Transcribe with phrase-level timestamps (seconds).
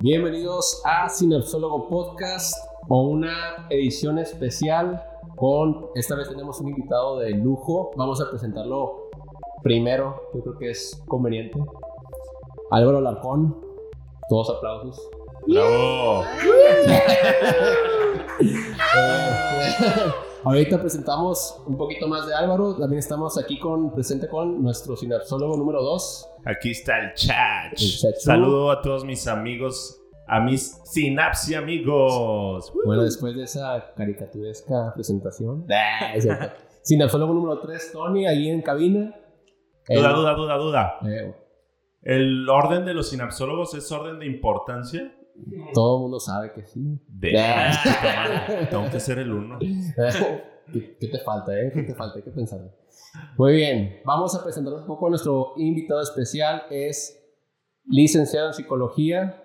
[0.00, 2.54] Bienvenidos a Cinepsólogo Podcast
[2.86, 5.02] o una edición especial
[5.36, 9.08] con, esta vez tenemos un invitado de lujo, vamos a presentarlo
[9.62, 11.58] primero, yo creo que es conveniente.
[12.70, 13.58] Álvaro Larcón,
[14.28, 15.00] todos aplausos.
[15.46, 16.24] ¡Bravo!
[20.46, 25.56] Ahorita presentamos un poquito más de Álvaro, también estamos aquí con, presente con nuestro cinepsólogo
[25.56, 27.72] número 2, Aquí está el chat.
[27.72, 28.14] El.
[28.20, 32.72] Saludo a todos mis amigos, a mis sinapsi amigos.
[32.84, 35.66] Bueno, después de esa caricaturesca presentación.
[36.84, 39.16] Cinepsólogo número 3, Tony, ahí en cabina.
[39.88, 40.98] Duda, Eh, duda, duda, duda.
[41.08, 41.34] eh,
[42.02, 45.12] ¿El orden de los sinapsólogos es orden de importancia?
[45.74, 47.00] Todo el mundo sabe que sí.
[47.08, 47.38] De...
[47.38, 48.66] Ah.
[48.70, 49.58] Tengo que ser el uno.
[50.72, 51.70] ¿Qué, qué te falta, eh?
[51.72, 52.16] ¿Qué te falta?
[52.16, 52.70] Hay que pensarlo.
[53.38, 56.62] Muy bien, vamos a presentar un poco a nuestro invitado especial.
[56.70, 57.22] Es
[57.86, 59.42] licenciado en psicología.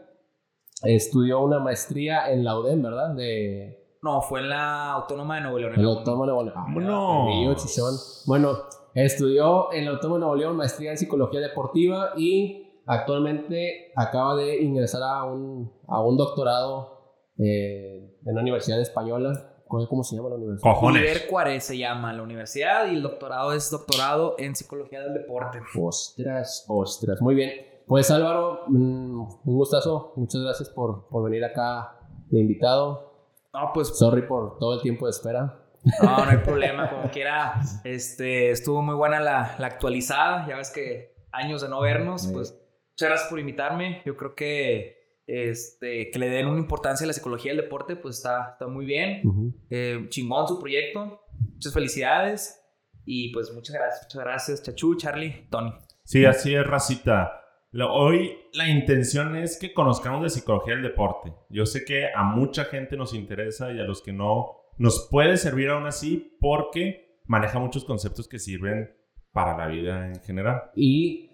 [0.83, 3.13] Estudió una maestría en la UDEM, ¿verdad?
[3.13, 5.73] De No, fue en la Autónoma de Nuevo León.
[5.73, 6.55] en el la Autónomo de Nuevo León.
[6.57, 7.63] Ah, ¡Vámonos!
[7.63, 7.93] Chichón.
[8.25, 8.57] Bueno,
[8.95, 14.61] estudió en el Autónomo de Nuevo León maestría en psicología deportiva y actualmente acaba de
[14.61, 19.47] ingresar a un, a un doctorado eh, en una universidad española.
[19.67, 20.73] ¿Cómo cómo se llama la universidad?
[20.73, 21.21] Cojones.
[21.29, 25.59] Cuárez se llama la universidad y el doctorado es doctorado en psicología del deporte.
[25.79, 27.21] Ostras, ostras.
[27.21, 27.51] Muy bien.
[27.87, 30.13] Pues Álvaro, mm, un gustazo.
[30.17, 31.97] Muchas gracias por, por venir acá
[32.29, 33.11] de invitado.
[33.53, 35.57] No, pues Sorry por todo el tiempo de espera.
[36.03, 37.55] no, no hay problema, como quiera.
[37.83, 40.47] Este, estuvo muy buena la, la actualizada.
[40.47, 42.33] Ya ves que años de no vernos, Sí.
[42.33, 42.60] pues
[42.93, 44.01] muchas gracias por invitarme.
[44.05, 48.17] Yo creo que este, que le den una importancia a la psicología del deporte, pues
[48.17, 49.21] está, está muy bien.
[49.25, 49.53] Ujú.
[49.69, 51.21] Eh, chingón su proyecto.
[51.53, 52.57] Muchas felicidades.
[53.05, 54.03] Y pues muchas gracias.
[54.05, 55.71] Muchas gracias, Chachu, Charlie, Tony.
[56.03, 57.37] Sí, así es, racita.
[57.71, 61.33] Lo- Hoy la intención es que conozcamos de psicología del deporte.
[61.49, 65.37] Yo sé que a mucha gente nos interesa y a los que no nos puede
[65.37, 68.93] servir aún así porque maneja muchos conceptos que sirven
[69.31, 70.63] para la vida en general.
[70.75, 71.30] Y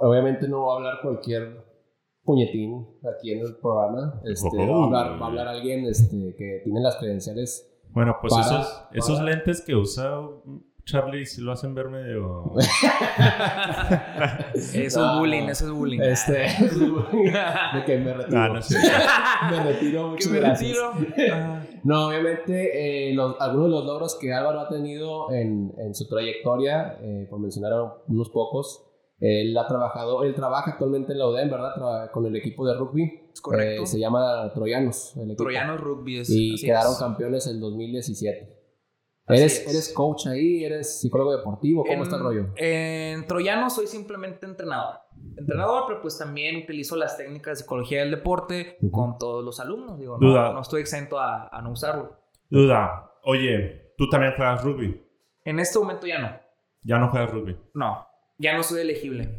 [0.00, 1.64] obviamente no va a hablar cualquier
[2.24, 4.20] puñetín aquí en el programa.
[4.24, 4.90] Este, Ojo.
[4.90, 7.66] va, a hablar, va a hablar alguien este, que tiene las credenciales.
[7.90, 10.20] Bueno, pues Para- esos, esos para- lentes que usa
[10.84, 12.52] Charlie sí lo hacen ver medio...
[14.74, 15.50] Eso No, es bullying, no.
[15.52, 16.00] eso es bullying.
[16.00, 16.32] Este,
[17.74, 18.38] de que me retiro.
[18.40, 18.76] Ah, no sé.
[19.50, 20.76] me retiro, muchas me gracias.
[20.76, 20.92] retiro.
[21.84, 26.06] No, obviamente, eh, los- algunos de los logros que Álvaro ha tenido en, en su
[26.08, 27.72] trayectoria, eh, por mencionar
[28.08, 28.86] unos pocos,
[29.20, 31.74] él ha trabajado, él trabaja actualmente en la UDEM, ¿verdad?
[31.74, 33.28] Traba- con el equipo de rugby.
[33.32, 33.82] Es correcto.
[33.82, 35.14] Eh, se llama Troyanos.
[35.16, 35.44] El equipo.
[35.44, 36.30] Troyanos Rugby es.
[36.30, 36.98] Y quedaron es.
[36.98, 38.56] campeones en 2017.
[39.26, 39.68] Así ¿Eres, es.
[39.68, 40.64] ¿Eres coach ahí?
[40.64, 41.82] ¿Eres psicólogo deportivo?
[41.84, 42.46] ¿Cómo En- está el rollo?
[42.56, 44.96] En Troyanos soy simplemente entrenador.
[45.36, 49.98] Entrenador, pero pues también utilizo las técnicas de psicología del deporte con todos los alumnos.
[49.98, 50.48] Digo, Duda.
[50.48, 52.16] no, no estoy exento a, a no usarlo.
[52.48, 53.12] Duda.
[53.24, 55.00] Oye, tú también juegas rugby.
[55.44, 56.30] En este momento ya no.
[56.82, 57.56] Ya no juegas rugby.
[57.74, 58.06] No,
[58.40, 59.36] ya no soy elegible.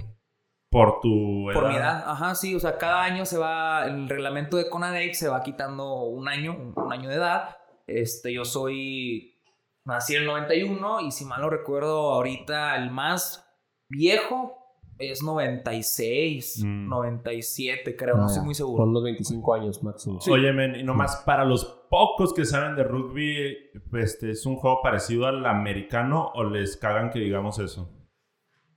[0.69, 1.59] Por tu edad.
[1.59, 5.13] Por mi edad, ajá, sí, o sea, cada año se va, el reglamento de CONADEIC
[5.15, 7.57] se va quitando un año, un, año de edad.
[7.87, 9.35] Este, yo soy,
[9.83, 13.45] nací en el 91 y si mal no recuerdo, ahorita el más
[13.89, 14.57] viejo
[14.97, 16.87] es 96, Mm.
[16.87, 18.83] 97, creo, no Ah, estoy muy seguro.
[18.83, 20.19] Con los 25 años máximo.
[20.29, 23.57] Oye, men, y nomás para los pocos que saben de rugby,
[23.93, 27.89] este, ¿es un juego parecido al americano o les cagan que digamos eso?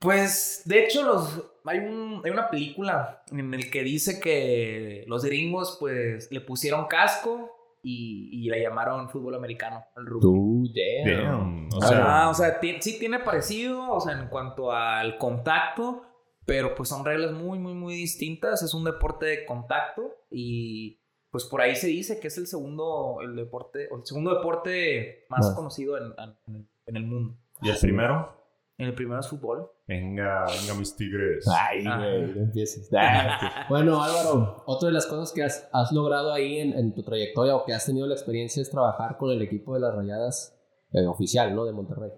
[0.05, 5.25] Pues, de hecho, los, hay, un, hay una película en el que dice que los
[5.25, 7.51] gringos, pues, le pusieron casco
[7.83, 10.21] y, y le llamaron fútbol americano al rugby.
[10.21, 11.23] Tú, damn.
[11.23, 14.71] Damn, o Ah, sea, Ah, o sea, ti- sí tiene parecido, o sea, en cuanto
[14.71, 16.03] al contacto,
[16.45, 18.61] pero pues son reglas muy, muy, muy distintas.
[18.63, 20.99] Es un deporte de contacto y
[21.31, 25.25] pues por ahí se dice que es el segundo, el deporte, o el segundo deporte
[25.29, 25.55] más Más.
[25.55, 26.13] conocido en,
[26.47, 27.35] en- en el mundo.
[27.61, 28.41] ¿y el primero?
[28.77, 29.69] En el primero es fútbol.
[29.87, 31.45] Venga, venga mis tigres.
[31.47, 32.89] Ay, güey, no empieces.
[32.97, 37.03] Ah, bueno, Álvaro, otra de las cosas que has, has logrado ahí en, en tu
[37.03, 40.59] trayectoria o que has tenido la experiencia es trabajar con el equipo de las rayadas
[40.91, 41.65] eh, oficial, ¿no?
[41.65, 42.09] De Monterrey.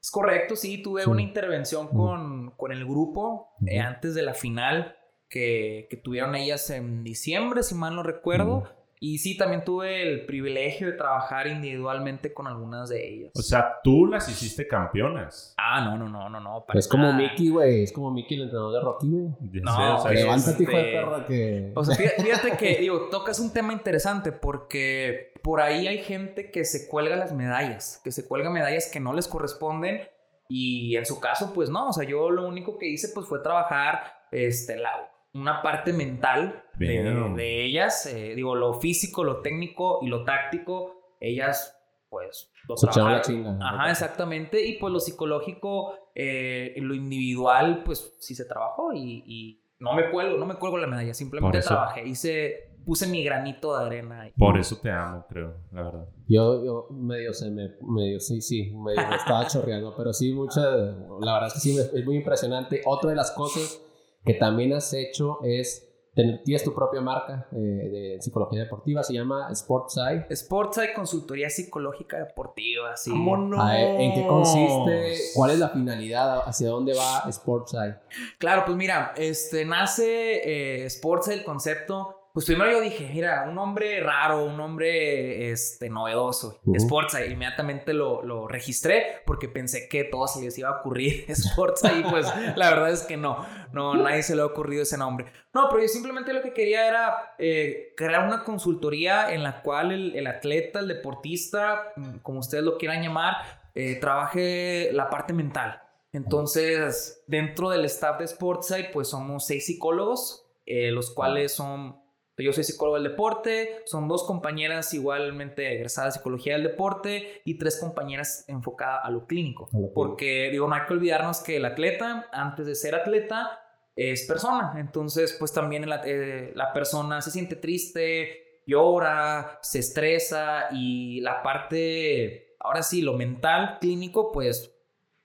[0.00, 1.10] Es correcto, sí, tuve Sí.
[1.10, 4.94] una intervención con, con el grupo eh, antes de la final
[5.30, 8.64] que, que tuvieron ellas en diciembre, si mal no recuerdo.
[9.00, 13.32] Y sí, también tuve el privilegio de trabajar individualmente con algunas de ellas.
[13.36, 15.54] O sea, tú las hiciste campeonas.
[15.58, 16.64] ah, no, no, no, no, no.
[16.66, 17.12] para Es como.
[17.12, 17.82] Mickey, güey.
[17.82, 19.62] Es como Mickey, el entrenador de Rocky, güey.
[19.62, 21.72] No, sé, o sea, Levántate, hijo de este- perra, que...
[21.74, 26.50] O sea, fíjate, fíjate que, digo, tocas un tema interesante porque por ahí hay gente
[26.50, 30.00] que se cuelga las medallas, que se cuelga medallas que no les corresponden
[30.48, 33.40] y en su caso, pues no, o sea, yo lo único que hice pues fue
[33.40, 34.90] trabajar, este, la,
[35.34, 37.02] una parte mental de,
[37.36, 38.06] de ellas.
[38.06, 41.76] eh, digo, lo físico, lo técnico y lo táctico, ellas
[42.08, 43.56] pues lo Se echaron la trabajaron.
[43.58, 43.68] chinga.
[43.68, 44.64] Ajá, exactamente.
[44.64, 50.10] Y pues lo psicológico, eh, lo individual, pues sí se trabajó y, y no me
[50.10, 54.30] cuelgo, no me cuelgo la medalla, simplemente eso- trabajé, hice, puse mi granito de arena.
[54.38, 56.08] Por eso te amo, creo, la verdad.
[56.28, 60.60] Yo, yo medio se me, medio sí, sí, medio me estaba chorreando, pero sí, mucha,
[60.70, 62.80] la verdad es que sí, es muy impresionante.
[62.86, 63.80] Otra de las cosas
[64.24, 69.14] que también has hecho es, tener, tienes tu propia marca eh, de psicología deportiva, se
[69.14, 70.26] llama Sportseye.
[70.34, 73.12] Sportside, consultoría psicológica deportiva, sí.
[73.58, 75.18] Ah, ¿En qué consiste?
[75.34, 76.42] ¿Cuál es la finalidad?
[76.46, 77.96] ¿Hacia dónde va Sportseye?
[78.38, 82.23] Claro, pues mira, este, nace eh, Sportside, el concepto.
[82.34, 86.80] Pues primero yo dije, mira, un nombre raro, un nombre este, novedoso, Ujú.
[86.80, 87.28] Sportside.
[87.28, 92.00] Inmediatamente lo, lo registré porque pensé que a todos se les iba a ocurrir Sportside
[92.00, 92.26] y pues
[92.56, 95.26] la verdad es que no, no, nadie se le ha ocurrido ese nombre.
[95.52, 99.92] No, pero yo simplemente lo que quería era eh, crear una consultoría en la cual
[99.92, 103.36] el, el atleta, el deportista, mm, como ustedes lo quieran llamar,
[103.76, 105.80] eh, trabaje la parte mental.
[106.12, 111.96] Entonces, dentro del staff de Sportside, pues somos seis psicólogos, eh, los cuales son,
[112.42, 117.58] yo soy psicólogo del deporte, son dos compañeras igualmente egresadas de psicología del deporte y
[117.58, 119.66] tres compañeras enfocadas a lo clínico.
[119.66, 119.92] Clínico.
[119.94, 123.60] Porque, digo, no hay que olvidarnos que el atleta, antes de ser atleta,
[123.94, 124.74] es persona.
[124.78, 131.42] Entonces, pues también la, eh, la persona se siente triste, llora, se estresa y la
[131.42, 134.72] parte, ahora sí, lo mental, clínico, pues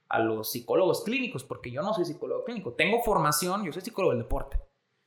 [0.09, 2.73] a los psicólogos clínicos, porque yo no soy psicólogo clínico.
[2.73, 4.59] Tengo formación, yo soy psicólogo del deporte.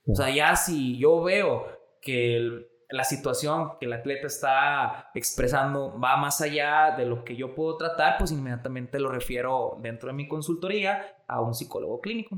[0.06, 1.66] O sea, ya si yo veo
[2.02, 7.36] que el- la situación que el atleta está expresando va más allá de lo que
[7.36, 12.36] yo puedo tratar, pues inmediatamente lo refiero dentro de mi consultoría a un psicólogo clínico.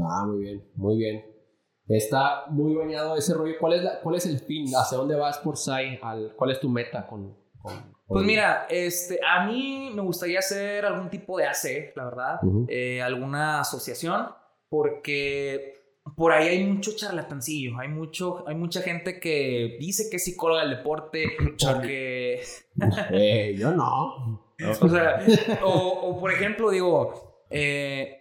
[0.00, 1.26] Ah, muy bien, muy bien.
[1.86, 3.54] Está muy bañado ese rollo.
[3.60, 4.66] ¿Cuál es, la- cuál es el fin?
[4.74, 5.98] ¿Hacia dónde vas por SAI?
[6.00, 7.36] Al- ¿Cuál es tu meta con...?
[7.60, 12.04] con- Pues con- mira, este, a mí me gustaría hacer algún tipo de AC, la
[12.04, 12.64] verdad, Ujú.
[12.70, 14.28] eh, alguna asociación,
[14.68, 15.79] porque
[16.20, 20.60] por ahí hay mucho charlatancillo, hay, mucho, hay mucha gente que dice que es psicóloga
[20.60, 22.42] del deporte, o que,
[23.10, 24.52] Eh, yo no.
[24.82, 25.24] o sea,
[25.64, 28.18] o, o, por ejemplo, digo, eh,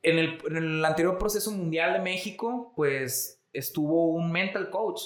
[0.00, 5.02] en, el, en el anterior proceso mundial de México, pues estuvo un mental coach.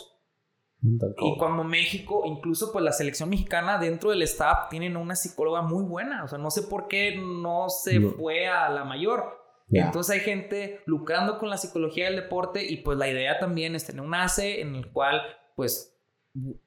[0.80, 5.82] Y cuando México, incluso pues la selección mexicana dentro del staff tienen una psicóloga muy
[5.82, 6.22] buena.
[6.22, 8.10] O sea, no sé por qué no se No.
[8.12, 9.43] fue a la mayor.
[9.70, 13.86] Entonces hay gente lucrando con la psicología del deporte y pues la idea también es
[13.86, 15.20] tener un ACE en el cual
[15.56, 15.90] pues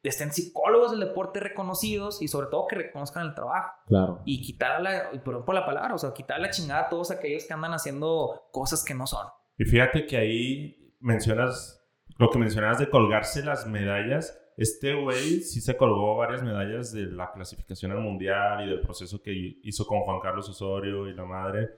[0.01, 4.21] estén psicólogos del deporte reconocidos y sobre todo que reconozcan el trabajo Claro.
[4.25, 7.11] y quitar la, y perdón por la palabra, o sea, quitar la chingada a todos
[7.11, 9.27] aquellos que andan haciendo cosas que no son.
[9.57, 11.85] Y fíjate que ahí mencionas
[12.17, 14.39] lo que mencionabas de colgarse las medallas.
[14.55, 19.21] Este güey sí se colgó varias medallas de la clasificación al mundial y del proceso
[19.21, 19.31] que
[19.63, 21.69] hizo con Juan Carlos Osorio y la madre.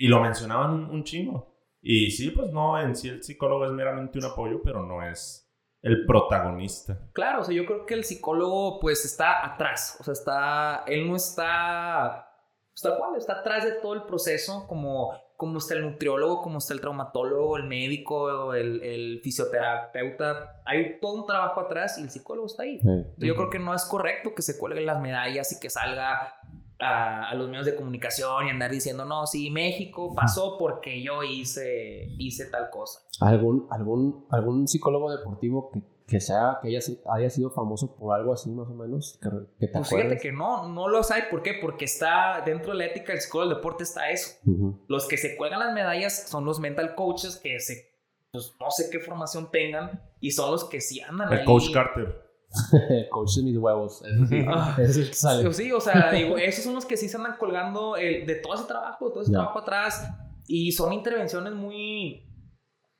[0.00, 1.54] Y lo mencionaban un, un chingo.
[1.82, 5.46] Y sí, pues no, en sí el psicólogo es meramente un apoyo, pero no es
[5.82, 7.10] el protagonista.
[7.12, 11.06] Claro, o sea, yo creo que el psicólogo pues está atrás, o sea, está, él
[11.06, 12.28] no está,
[12.70, 16.58] pues, tal cual, está atrás de todo el proceso, como, como está el nutriólogo, como
[16.58, 22.10] está el traumatólogo, el médico, el, el fisioterapeuta, hay todo un trabajo atrás y el
[22.10, 22.80] psicólogo está ahí.
[23.18, 26.39] Yo creo que no es correcto que se cuelguen las medallas y que salga
[26.80, 31.22] a, a los medios de comunicación y andar diciendo, no, sí, México pasó porque yo
[31.22, 33.00] hice, hice tal cosa.
[33.20, 36.80] ¿Algún, algún, algún psicólogo deportivo que, que, sea, que haya,
[37.12, 39.18] haya sido famoso por algo así más o menos?
[39.22, 41.22] Que, que te Pues fíjate que no, no los hay.
[41.30, 41.54] ¿Por qué?
[41.60, 44.38] Porque está dentro de la ética del psicólogo del deporte está eso.
[44.46, 44.80] Ujú.
[44.88, 47.90] Los que se cuelgan las medallas son los mental coaches que se,
[48.32, 51.44] pues no sé qué formación tengan y son los que sí andan El ahí.
[51.44, 52.29] coach Carter.
[53.10, 54.02] Coach de mis huevos.
[54.04, 54.44] Ese sí.
[54.48, 54.76] Ah.
[54.78, 55.52] Ese es que sale.
[55.52, 58.34] Sí, Sí, o sea, digo, esos son los que sí se andan colgando el- de
[58.36, 59.38] todo ese trabajo, de todo ese Ya.
[59.38, 60.10] trabajo atrás.
[60.46, 62.26] Y son intervenciones muy,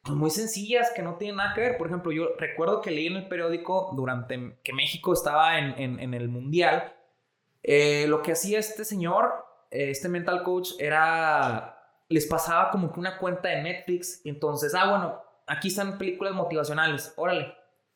[0.05, 1.79] pues, muy sencillas que no tienen nada que ver.
[1.79, 6.01] Por ejemplo, yo recuerdo que leí en el periódico durante que México estaba en, en-
[6.01, 6.95] en el Mundial,
[7.63, 9.33] eh, lo que hacía este señor,
[9.71, 11.77] eh, este mental coach, era,
[12.09, 14.21] les pasaba como que una cuenta de Netflix.
[14.25, 17.53] Y entonces, ah, bueno, aquí están películas motivacionales, órale.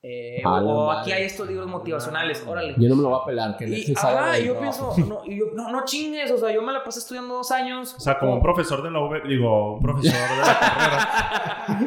[0.07, 1.01] Eh, o madre.
[1.01, 2.75] aquí hay estos libros motivacionales, órale.
[2.77, 4.95] Yo no me lo voy a pelar, que Y, ajá, yo trabajo.
[4.95, 7.51] pienso, no, y yo, no, no chingues, o sea, yo me la pasé estudiando dos
[7.51, 7.95] años.
[7.97, 11.79] O sea, como un profesor de la UV, digo, un profesor de la carrera.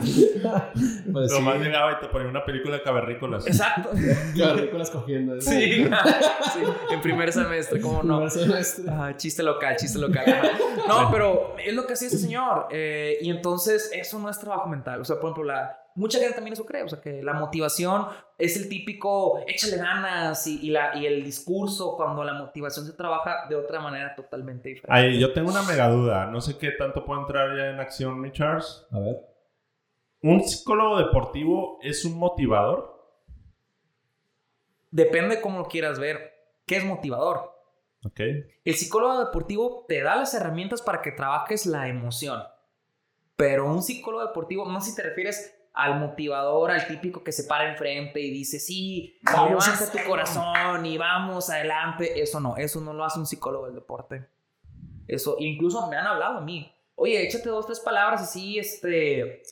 [1.12, 3.46] Pues sí, Nomás llegaba y te ponía una película de cavernícolas.
[3.46, 3.90] Exacto.
[4.38, 5.36] cavernícolas cogiendo.
[5.36, 5.42] ¿eh?
[5.42, 5.86] Sí,
[6.54, 6.60] sí,
[6.92, 8.16] en primer semestre, ¿cómo no?
[8.16, 8.90] Primer semestre.
[8.92, 10.26] Ajá, chiste local, chiste local.
[10.28, 10.50] ajá.
[10.88, 12.68] No, pero es lo que hacía ese señor.
[12.72, 15.02] eh, y entonces, eso no es trabajo mental.
[15.02, 16.84] O sea, por ejemplo, la, mucha gente también eso cree.
[16.84, 21.24] O sea, que la motivación es el típico échale ganas y, y la, y el
[21.24, 24.94] discurso cuando la motivación se trabaja de otra manera totalmente diferente.
[24.94, 26.28] Ahí, yo tengo una mega duda.
[26.28, 28.86] No sé qué tanto puedo entrar ya en acción, mi Charles.
[28.92, 29.18] A ver.
[30.22, 32.96] ¿Un psicólogo deportivo es un motivador?
[34.92, 36.34] Depende cómo lo quieras ver.
[36.66, 37.54] ¿Qué es motivador?
[38.04, 38.20] Ok.
[38.64, 42.44] El psicólogo deportivo te da las herramientas para que trabajes la emoción.
[43.36, 47.44] Pero un psicólogo deportivo, no sé si te refieres al motivador, al típico que se
[47.46, 50.10] para enfrente y dice, sí, Vamos a tu hacerlo".
[50.10, 52.20] corazón y vamos adelante.
[52.22, 54.28] Eso no, eso no lo hace un psicólogo del deporte.
[55.08, 56.74] Eso, incluso me han hablado a mí.
[56.96, 59.44] Oye, échate dos, tres palabras así, este...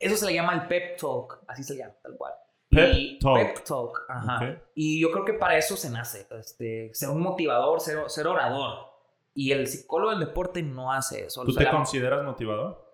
[0.00, 2.32] Eso se le llama el pep talk, así se llama, tal cual.
[2.70, 3.36] Pep Y- talk.
[3.38, 4.60] Pep talk, ajá.
[4.74, 8.86] Y yo creo que para eso se nace, este, ser un motivador, ser, ser orador.
[9.34, 11.42] Y el psicólogo del deporte no hace eso.
[11.44, 12.84] ¿Tú O sea, te la- consideras motivador?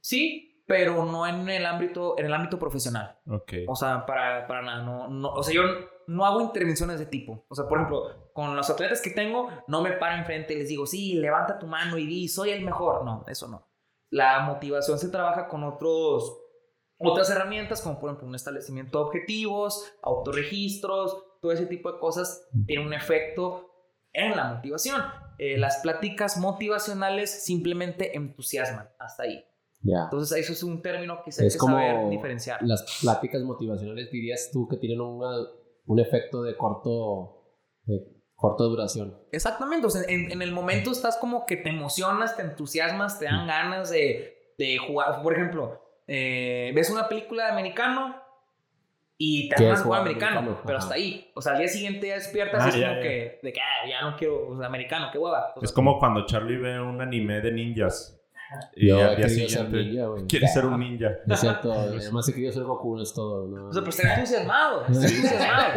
[0.00, 3.18] Sí, pero no en el ámbito, en el ámbito profesional.
[3.26, 3.54] Ok.
[3.66, 4.84] O sea, para, para nada.
[4.84, 5.62] No, no, o sea, yo
[6.06, 7.44] no hago intervenciones de tipo.
[7.48, 10.68] O sea, por ejemplo, con los atletas que tengo, no me paro enfrente y les
[10.68, 13.04] digo, sí, levanta tu mano y di, soy el mejor.
[13.04, 13.68] No, eso no.
[14.10, 16.40] La motivación se trabaja con otros,
[17.00, 22.48] otras herramientas, como por ejemplo un establecimiento de objetivos, autorregistros, todo ese tipo de cosas
[22.68, 23.72] tiene un efecto
[24.12, 25.02] en la motivación.
[25.38, 29.49] Eh, las pláticas motivacionales simplemente entusiasman, hasta ahí.
[29.82, 30.04] Ya.
[30.04, 32.60] Entonces, eso es un término que se hay Es que como saber diferenciar.
[32.62, 35.46] las pláticas motivacionales, dirías tú, que tienen una-
[35.86, 37.44] un efecto de corto,
[37.84, 38.02] de
[38.34, 39.18] corta duración.
[39.32, 43.24] Exactamente, o sea, en, en el momento estás como que te emocionas, te entusiasmas, te
[43.24, 45.22] dan ganas de, de jugar.
[45.22, 48.16] Por ejemplo, eh, ves una película de americano
[49.16, 50.62] y te dan ¿Qué ganas es de jugar americano, americano?
[50.66, 50.84] pero Ajá.
[50.86, 51.30] hasta ahí.
[51.34, 53.02] O sea, al día siguiente ya despiertas Ah, y es ya, como ya.
[53.02, 55.52] que, de que ah, ya no quiero o sea, americano, qué hueva.
[55.56, 58.19] O sea, Es como cuando Charlie ve un anime de ninjas.
[58.74, 60.26] Y Yo al día querido ser siguiente ninja, güey.
[60.26, 61.10] quiere ser un ninja.
[61.28, 63.46] Es cierto, además he querido ser Goku, no es todo.
[63.46, 63.68] ¿no?
[63.68, 65.72] o sea, pues está entusiasmado, está entusiasmado.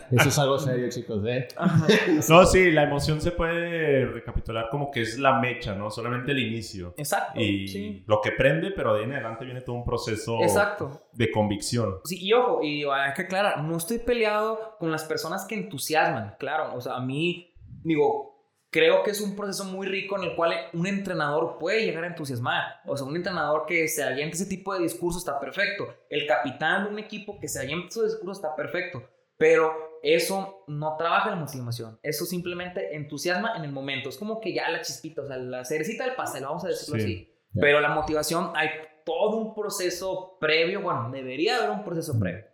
[0.10, 1.48] Eso es algo serio, chicos, ¿eh?
[2.28, 5.90] No, sí, la emoción se puede recapitular como que es la mecha, ¿no?
[5.90, 6.94] Solamente el inicio.
[6.96, 8.04] Exacto, Y sí.
[8.06, 11.02] lo que prende, pero de ahí en adelante viene todo un proceso Exacto.
[11.12, 11.96] de convicción.
[12.04, 16.36] Sí, y ojo, y hay que aclarar, no estoy peleado con las personas que entusiasman,
[16.38, 18.29] claro, o sea, a mí, digo,
[18.70, 22.08] creo que es un proceso muy rico en el cual un entrenador puede llegar a
[22.08, 26.26] entusiasmar, o sea, un entrenador que se aviente ese tipo de discurso está perfecto, el
[26.26, 29.02] capitán de un equipo que se aviente ese discurso está perfecto,
[29.36, 29.72] pero
[30.02, 34.68] eso no trabaja la motivación, eso simplemente entusiasma en el momento, es como que ya
[34.70, 37.02] la chispita, o sea, la cerecita del pastel, vamos a decirlo Sí.
[37.04, 37.26] así.
[37.52, 37.60] Ya.
[37.62, 38.68] Pero la motivación, hay
[39.04, 42.44] todo un proceso previo, bueno, debería haber un proceso previo,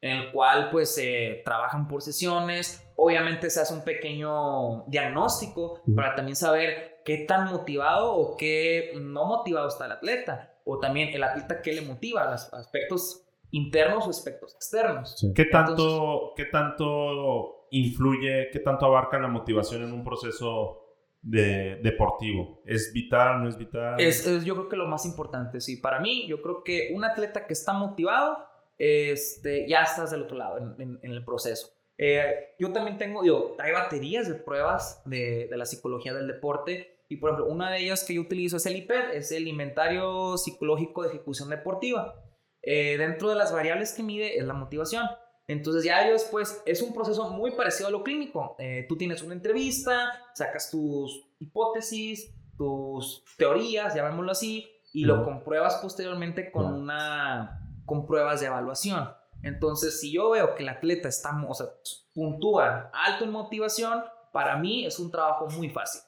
[0.00, 6.14] en el cual pues se trabajan por sesiones, obviamente se hace un pequeño diagnóstico para
[6.14, 11.22] también saber qué tan motivado o qué no motivado está el atleta, o también el
[11.22, 15.18] atleta qué le motiva, los aspectos internos o aspectos externos.
[15.18, 15.32] Sí.
[15.34, 20.82] ¿Qué tanto, ¿Qué tanto influye, qué tanto abarca la motivación en un proceso
[21.22, 22.60] de, deportivo?
[22.66, 23.98] ¿Es vital, no es vital?
[24.00, 25.78] Es, es yo creo que lo más importante, sí.
[25.78, 28.38] Para mí, yo creo que un atleta que está motivado,
[28.78, 31.68] este, ya estás del otro lado en, en- en el proceso.
[32.02, 36.96] Eh, yo también tengo, digo, hay baterías de pruebas de, de la psicología del deporte.
[37.10, 40.38] Y por ejemplo, una de ellas que yo utilizo es el IPED, es el Inventario
[40.38, 42.14] Psicológico de Ejecución Deportiva.
[42.62, 45.06] Eh, dentro de las variables que mide es la motivación.
[45.46, 48.56] Entonces ya yo después, es un proceso muy parecido a lo clínico.
[48.58, 55.76] Eh, tú tienes una entrevista, sacas tus hipótesis, tus teorías, llamémoslo así, y lo compruebas
[55.76, 59.10] posteriormente con una con pruebas de evaluación.
[59.42, 61.66] Entonces, si yo veo que el atleta está, o sea,
[62.14, 66.02] puntúa alto en motivación, para mí es un trabajo muy fácil.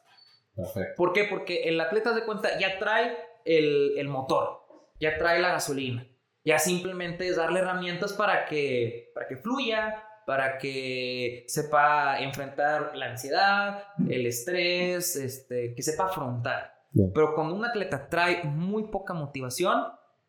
[0.55, 0.95] Perfecto.
[0.97, 1.25] ¿Por qué?
[1.25, 4.63] Porque el atleta de cuenta ya trae el, el motor,
[5.01, 6.07] ya trae la gasolina.
[6.45, 13.07] Ya simplemente es darle herramientas para que, para que fluya, para que sepa enfrentar la
[13.07, 16.73] ansiedad, el estrés, este, que sepa afrontar.
[16.91, 17.13] Bien.
[17.15, 19.85] Pero cuando un atleta trae muy poca motivación,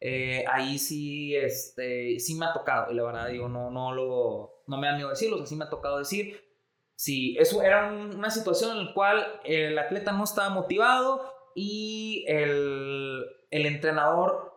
[0.06, 2.92] eh, ahí sí, este, sí me ha tocado.
[2.92, 5.56] Y la verdad, digo, no, no, lo, no me da miedo decirlo, o sea, sí
[5.56, 6.42] me ha tocado decir.
[6.96, 12.26] Sí, eso era un- una situación en la cual el atleta no estaba motivado y
[12.28, 14.52] el, el entrenador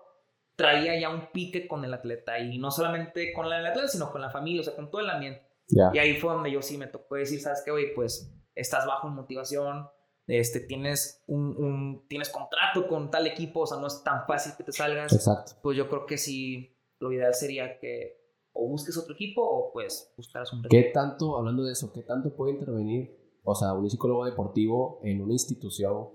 [0.56, 4.20] traía ya un pique con el atleta y no solamente con el atleta, sino con
[4.22, 5.46] la familia, o sea, con todo el ambiente.
[5.68, 5.90] Ya.
[5.94, 7.94] Y ahí fue donde yo sí me tocó decir, ¿sabes qué, güey?
[7.94, 9.88] Pues estás bajo en motivación,
[10.26, 14.52] este, tienes un, un- tienes contrato con tal equipo, o sea, no es tan fácil
[14.56, 15.12] que te salgas.
[15.12, 15.52] Exacto.
[15.62, 18.24] Pues yo creo que sí, lo ideal sería que
[18.58, 22.34] o busques otro equipo o pues buscaras un ¿Qué tanto, hablando de eso, qué tanto
[22.34, 26.08] puede intervenir, o sea, un psicólogo deportivo en una institución,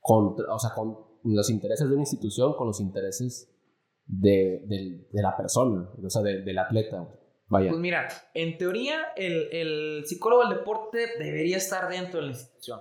[0.00, 3.54] contra, o sea, con los intereses de una institución con los intereses
[4.06, 7.06] de, del- de la persona, o sea, de- del atleta?
[7.48, 7.68] Vaya.
[7.70, 12.80] Pues mira, en teoría el, el psicólogo del deporte debería estar dentro de la institución,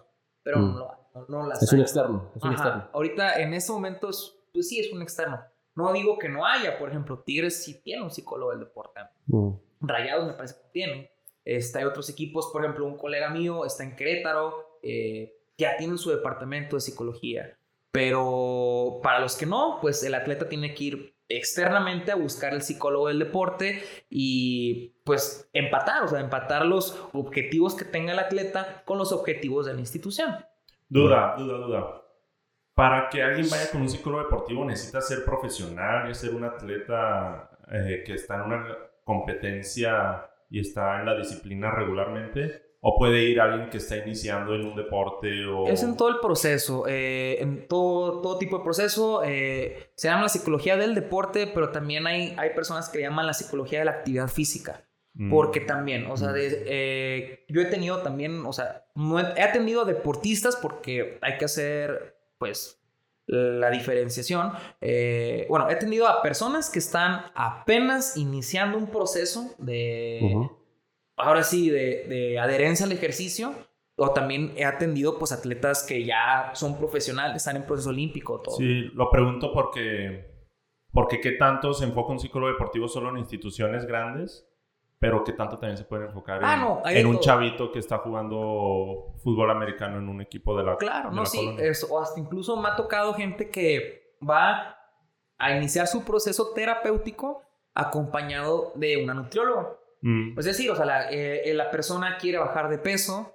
[0.52, 0.74] pero Mm.
[0.74, 1.78] no, lo- no, no la es hay.
[1.78, 2.64] un externo, es un Ajá.
[2.64, 2.90] externo.
[2.94, 5.40] Ahorita en este momento, es- pues sí, es un externo.
[5.76, 9.00] No digo que no haya, por ejemplo, Tigres sí tiene un psicólogo del deporte.
[9.28, 9.50] Mm.
[9.82, 11.12] Rayados me parece que tiene.
[11.46, 15.98] Este, hay otros equipos, por ejemplo, un colega mío está en Querétaro, eh, ya tienen
[15.98, 17.58] su departamento de psicología.
[17.92, 22.62] Pero para los que no, pues el atleta tiene que ir externamente a buscar el
[22.62, 28.84] psicólogo del deporte y pues empatar, o sea, empatar los objetivos que tenga el atleta
[28.86, 30.36] con los objetivos de la institución.
[30.88, 32.02] Duda, duda, duda.
[32.76, 37.50] Para que alguien vaya con un psicólogo deportivo necesita ser profesional y ser un atleta
[37.72, 38.68] eh, que está en una
[39.04, 42.76] competencia y está en la disciplina regularmente.
[42.82, 45.66] O puede ir alguien que está iniciando en un deporte o...
[45.66, 49.24] Es en todo el proceso, eh, en todo, todo tipo de proceso.
[49.26, 53.26] eh, se llama la psicología del deporte, pero también hay, hay personas que le llaman
[53.26, 54.86] la psicología de la actividad física.
[55.16, 55.30] Mm.
[55.32, 59.42] Porque también, o sea, de- eh, yo he tenido también, o sea, no he, he
[59.42, 62.82] atendido deportistas porque hay que hacer, pues,
[63.26, 64.54] la diferenciación.
[64.82, 70.50] Eh, bueno, he atendido a personas que están apenas iniciando un proceso de,
[71.18, 73.54] ahora sí, de, de adherencia al ejercicio.
[74.02, 78.56] O también he atendido, pues, atletas que ya son profesionales, están en proceso olímpico, todo.
[78.56, 80.30] Sí, lo pregunto porque...
[80.92, 84.49] Porque qué tanto se enfoca un psicólogo deportivo solo en instituciones grandes,
[85.00, 89.14] pero qué tanto también se puede enfocar Ah, en, no, un chavito que está jugando
[89.24, 92.20] fútbol americano en un equipo de la Claro, de no, la sí, eso, o hasta
[92.20, 94.78] incluso me ha tocado gente que va
[95.38, 97.42] a iniciar su proceso terapéutico
[97.74, 99.70] acompañado de una nutrióloga.
[100.02, 100.38] Mm.
[100.38, 103.34] Es decir, o sea, la, eh, la persona quiere bajar de peso,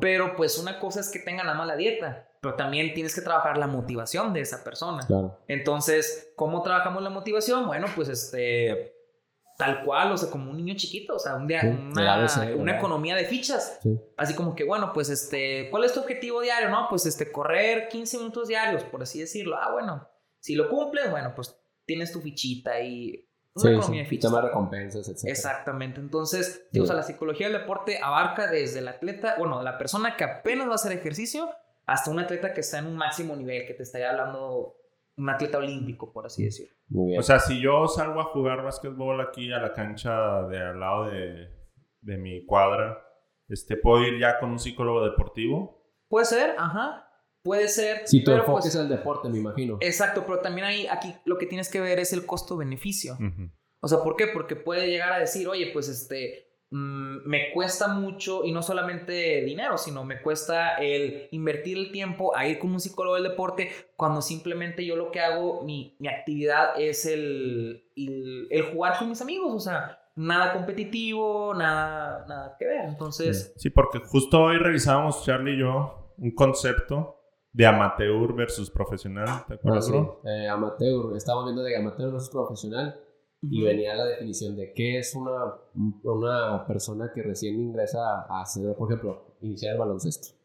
[0.00, 3.56] pero pues una cosa es que tenga la mala dieta, pero también tienes que trabajar
[3.56, 5.04] la motivación de esa persona.
[5.06, 5.38] Claro.
[5.48, 7.66] Entonces, ¿cómo trabajamos la motivación?
[7.66, 8.95] Bueno, pues este,
[9.56, 11.68] tal cual, o sea, como un niño chiquito, o sea, un día, Sí,
[12.56, 13.78] una, economía de fichas.
[13.82, 13.98] Sí.
[14.16, 16.68] Así como que, bueno, pues este, ¿cuál es tu objetivo diario?
[16.68, 19.56] No, pues este, correr 15 minutos diarios, por así decirlo.
[19.56, 20.08] Ah, bueno,
[20.40, 24.30] si lo cumples, bueno, pues tienes tu fichita y una Sí, economía de fichas.
[24.30, 25.24] Tema recompensas, etc.
[25.30, 26.00] Exactamente.
[26.00, 26.80] Entonces, Sí.
[26.80, 30.68] o sea, la psicología del deporte abarca desde el atleta, bueno, la persona que apenas
[30.68, 31.48] va a hacer ejercicio,
[31.86, 34.74] hasta un atleta que está en un máximo nivel, que te estaría hablando
[35.16, 36.74] un atleta olímpico, por así decirlo.
[36.88, 37.20] Muy bien.
[37.20, 41.06] O sea, si yo salgo a jugar básquetbol aquí a la cancha de al lado
[41.06, 41.48] de,
[42.00, 43.02] de mi cuadra,
[43.48, 45.82] este, ¿puedo ir ya con un psicólogo deportivo?
[46.08, 47.02] Puede ser, ajá.
[47.42, 48.06] Puede ser.
[48.06, 49.78] si tu pero, enfoque pues, es el deporte, me imagino.
[49.80, 53.16] Exacto, pero también ahí, aquí lo que tienes que ver es el costo-beneficio.
[53.80, 54.26] O sea, ¿por qué?
[54.26, 56.45] Porque puede llegar a decir, oye, pues este,
[57.24, 62.46] me cuesta mucho, y no solamente dinero, sino me cuesta el invertir el tiempo a
[62.46, 66.78] ir con un psicólogo del deporte, cuando simplemente yo lo que hago, mi, mi actividad
[66.80, 72.66] es el, el, el jugar con mis amigos, o sea, nada competitivo, nada, nada que
[72.66, 72.84] ver.
[72.86, 77.14] Entonces, Sí, porque justo hoy revisábamos, Charlie y yo, un concepto
[77.52, 79.26] de amateur versus profesional.
[79.48, 79.92] ¿Te Ah, acuerdas, sí.
[79.92, 80.20] bro?
[80.24, 83.00] Eh, amateur, estamos viendo de amateur versus profesional
[83.42, 85.54] y venía la definición de qué es una,
[86.02, 90.36] una persona que recién ingresa a hacer, por ejemplo, iniciar el baloncesto.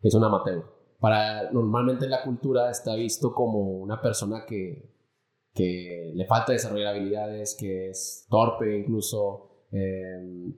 [0.00, 0.64] Es un amateur.
[1.00, 4.94] Para, normalmente en la cultura está visto como una persona que,
[5.54, 10.52] que le falta desarrollar habilidades, que es torpe incluso, eh,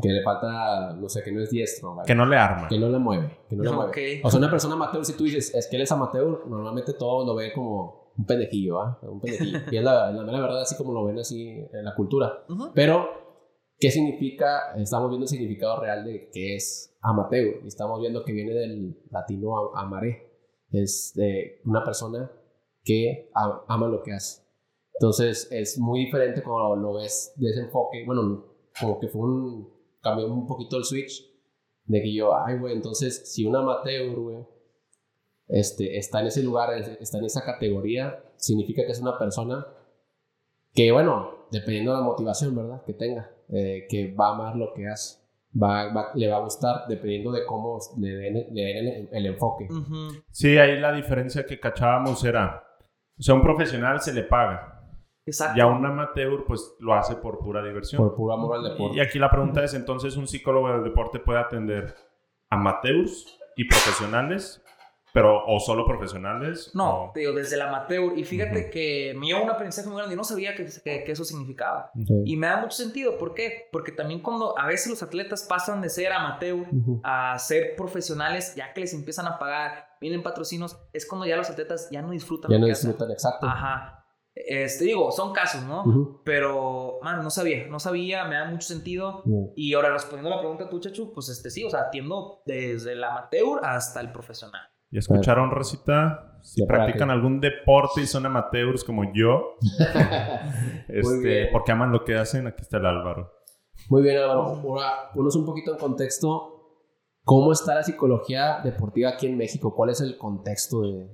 [0.00, 1.96] que le falta, no sé, que no es diestro.
[2.06, 2.68] Que no le arma.
[2.68, 3.90] que no la mueve, que no la mueve.
[4.20, 4.26] ok.
[4.26, 7.26] O sea, una persona amateur, si tú dices, es que él es amateur, normalmente todos
[7.26, 8.98] lo ven como un pendejillo, ¿ah?
[9.02, 9.58] Un pendejillo.
[9.70, 12.44] Y es la, la mera verdad, así como lo ven así en la cultura.
[12.48, 12.72] Ujú.
[12.74, 13.08] Pero,
[13.78, 14.74] ¿qué significa?
[14.76, 17.60] Estamos viendo el significado real de qué es amateur.
[17.64, 20.26] Y estamos viendo que viene del latino amaré.
[20.70, 22.30] Es eh, una persona
[22.82, 24.42] que ama lo que hace.
[25.00, 28.04] Entonces, es muy diferente cuando lo ves de ese enfoque.
[28.04, 28.44] Bueno,
[28.78, 29.72] como que fue un...
[30.02, 31.24] cambió un poquito el switch
[31.84, 34.44] de que yo, ay, güey, entonces, si un amateur, güey,
[35.48, 39.66] este, está en ese lugar, es- está en esa categoría, significa que es una persona
[40.74, 42.82] que, bueno, dependiendo de la motivación, ¿verdad?
[42.84, 45.18] Que tenga, eh, que va a amar lo que hace,
[45.60, 49.26] va, va- le va a gustar, dependiendo de cómo le den, le den el, el
[49.26, 49.66] enfoque.
[49.70, 50.22] Ujú.
[50.30, 52.64] Sí, ahí la diferencia que cachábamos era
[53.18, 54.74] O sea, un profesional se le paga.
[55.26, 55.58] Exacto.
[55.58, 58.00] Y a un amateur, pues lo hace por pura diversión.
[58.00, 58.96] Por puro amor al deporte.
[58.96, 61.94] Y aquí la pregunta es, entonces, ¿un psicólogo del deporte puede atender
[62.48, 64.62] amateurs y profesionales?
[65.14, 66.70] Pero, ¿o solo profesionales?
[66.74, 68.16] No, o- te digo, desde el amateur.
[68.16, 71.12] Y fíjate que me dio un aprendizaje muy grande y no sabía que, que- que
[71.12, 71.90] eso significaba.
[72.06, 72.14] Sí.
[72.26, 73.16] Y me da mucho sentido.
[73.18, 73.68] ¿Por qué?
[73.72, 77.00] Porque también cuando a veces los atletas pasan de ser amateur Ujú.
[77.04, 81.48] a ser profesionales, ya que les empiezan a pagar, vienen patrocinos, es cuando ya los
[81.50, 82.50] atletas ya no disfrutan.
[82.50, 82.90] Ya no hacen.
[82.90, 83.46] disfrutan, exacto.
[83.46, 83.94] Ajá.
[84.34, 86.20] Este, digo, son casos, ¿no?
[86.24, 89.24] Pero, man, no sabía, no sabía, me da mucho sentido.
[89.56, 92.92] Y ahora respondiendo a la pregunta tú, Chachu, pues este sí, o sea, atiendo desde
[92.92, 94.62] el amateur hasta el profesional.
[94.90, 96.38] ¿Ya escucharon, Rosita?
[96.42, 99.56] Si practican algún deporte y son amateurs como yo,
[100.88, 103.32] este, porque aman lo que hacen, aquí está el Álvaro.
[103.88, 104.42] Muy bien, Álvaro.
[104.44, 106.54] Ahora, ponos un poquito en contexto.
[107.24, 109.74] ¿Cómo está la psicología deportiva aquí en México?
[109.74, 111.08] ¿Cuál es el contexto de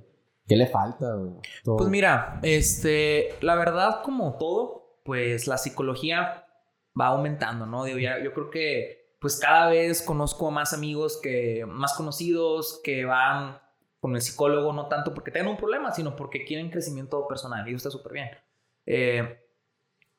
[0.47, 1.07] qué le falta?
[1.63, 1.77] todo?
[1.77, 6.45] Pues mira, este, la verdad, como todo, pues la psicología
[6.99, 7.83] va aumentando, ¿no?
[7.83, 12.79] Digo, ya- yo creo que, pues cada vez conozco a más amigos que, más conocidos,
[12.83, 13.57] que van
[14.05, 17.71] con el psicólogo, no tanto porque tengan un problema, sino porque quieren crecimiento personal, y
[17.73, 18.29] eso está súper bien.
[18.85, 19.39] Eh,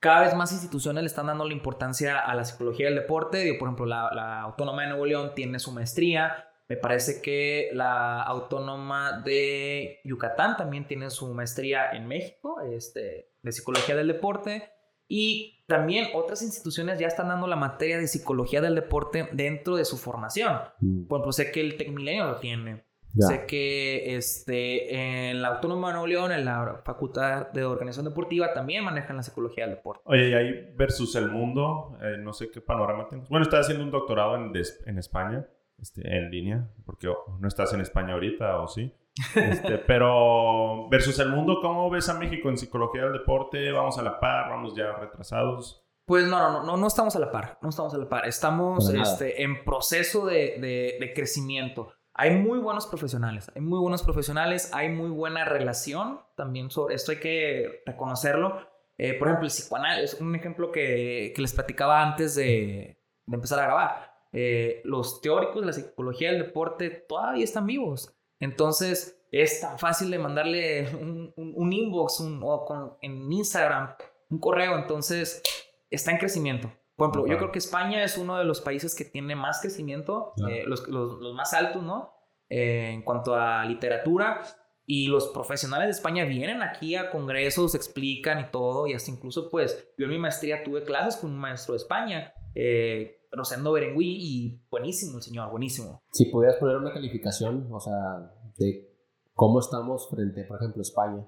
[0.00, 3.38] cada vez más instituciones le están dando la importancia a la psicología del deporte.
[3.38, 6.48] Digo, por ejemplo, la, la Autónoma de Nuevo León tiene su maestría.
[6.68, 13.52] Me parece que la Autónoma de Yucatán también tiene su maestría en México, este, de
[13.52, 14.68] psicología del deporte.
[15.06, 19.84] Y también otras instituciones ya están dando la materia de psicología del deporte dentro de
[19.84, 20.58] su formación.
[20.80, 22.84] Mm, Por ejemplo, sé que el Tecmilenio lo tiene.
[23.16, 23.26] Ya.
[23.26, 28.52] Sé que este, en la Autónoma de Nuevo León, en la Facultad de Organización Deportiva,
[28.52, 30.02] también manejan la psicología del deporte.
[30.04, 33.28] Oye, y ahí versus el mundo, eh, no sé qué panorama tienes.
[33.28, 34.52] Bueno, estás haciendo un doctorado en,
[34.86, 35.46] en España,
[35.80, 37.08] este, en línea, porque
[37.40, 38.92] no estás en España ahorita, ¿o sí?
[39.34, 43.70] Este, pero versus el mundo, ¿cómo ves a México en psicología del deporte?
[43.72, 44.50] ¿Vamos a la par?
[44.50, 45.82] ¿Vamos ya retrasados?
[46.04, 48.28] Pues no, no, no, no, estamos a la par, no estamos a la par.
[48.28, 51.92] Estamos este, en proceso de, de- de crecimiento.
[52.18, 57.12] Hay muy buenos profesionales, hay muy buenos profesionales, hay muy buena relación también sobre esto,
[57.12, 58.58] hay que reconocerlo.
[58.96, 63.34] Eh, por ejemplo, el psicoanálisis es un ejemplo que, que les platicaba antes de, de
[63.34, 64.12] empezar a grabar.
[64.32, 68.16] Eh, los teóricos de la psicología del deporte todavía están vivos.
[68.40, 73.94] Entonces, es tan fácil de mandarle un, un- un inbox un- o con- en Instagram,
[74.30, 74.78] un correo.
[74.78, 75.42] Entonces,
[75.90, 76.72] está en crecimiento.
[76.96, 77.38] Por ejemplo, yo Ajá.
[77.38, 80.52] creo que España es uno de los países que tiene más crecimiento, Claro.
[80.54, 82.12] eh, los, los- los más altos, ¿no?
[82.48, 84.40] Eh, en cuanto a literatura.
[84.88, 88.86] Y los profesionales de España vienen aquí a congresos, explican y todo.
[88.86, 92.32] Y hasta incluso, pues, yo en mi maestría tuve clases con un maestro de España,
[92.54, 96.02] eh, Rosendo Berengui, y buenísimo el señor, buenísimo.
[96.12, 98.88] Si pudieras poner una calificación, o sea, de
[99.34, 101.26] cómo estamos frente, por ejemplo, España,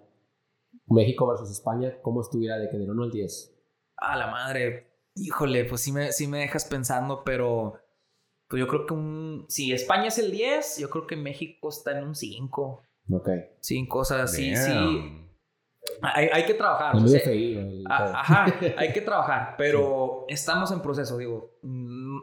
[0.86, 3.54] México versus España, ¿cómo estuviera de que del 1 al 10?
[3.96, 4.86] A la madre,
[5.26, 7.74] híjole, pues sí me, sí me dejas pensando, pero
[8.48, 9.44] pues yo creo que un...
[9.48, 12.82] Si España es el 10, yo creo que México está en un 5.
[13.10, 13.28] Ok.
[13.60, 14.72] 5, o sea, sí, sí.
[16.02, 16.96] Hay, hay que trabajar.
[16.96, 21.58] Es o sea, el ajá, hay que trabajar, pero estamos en proceso, digo.
[21.62, 22.18] mm,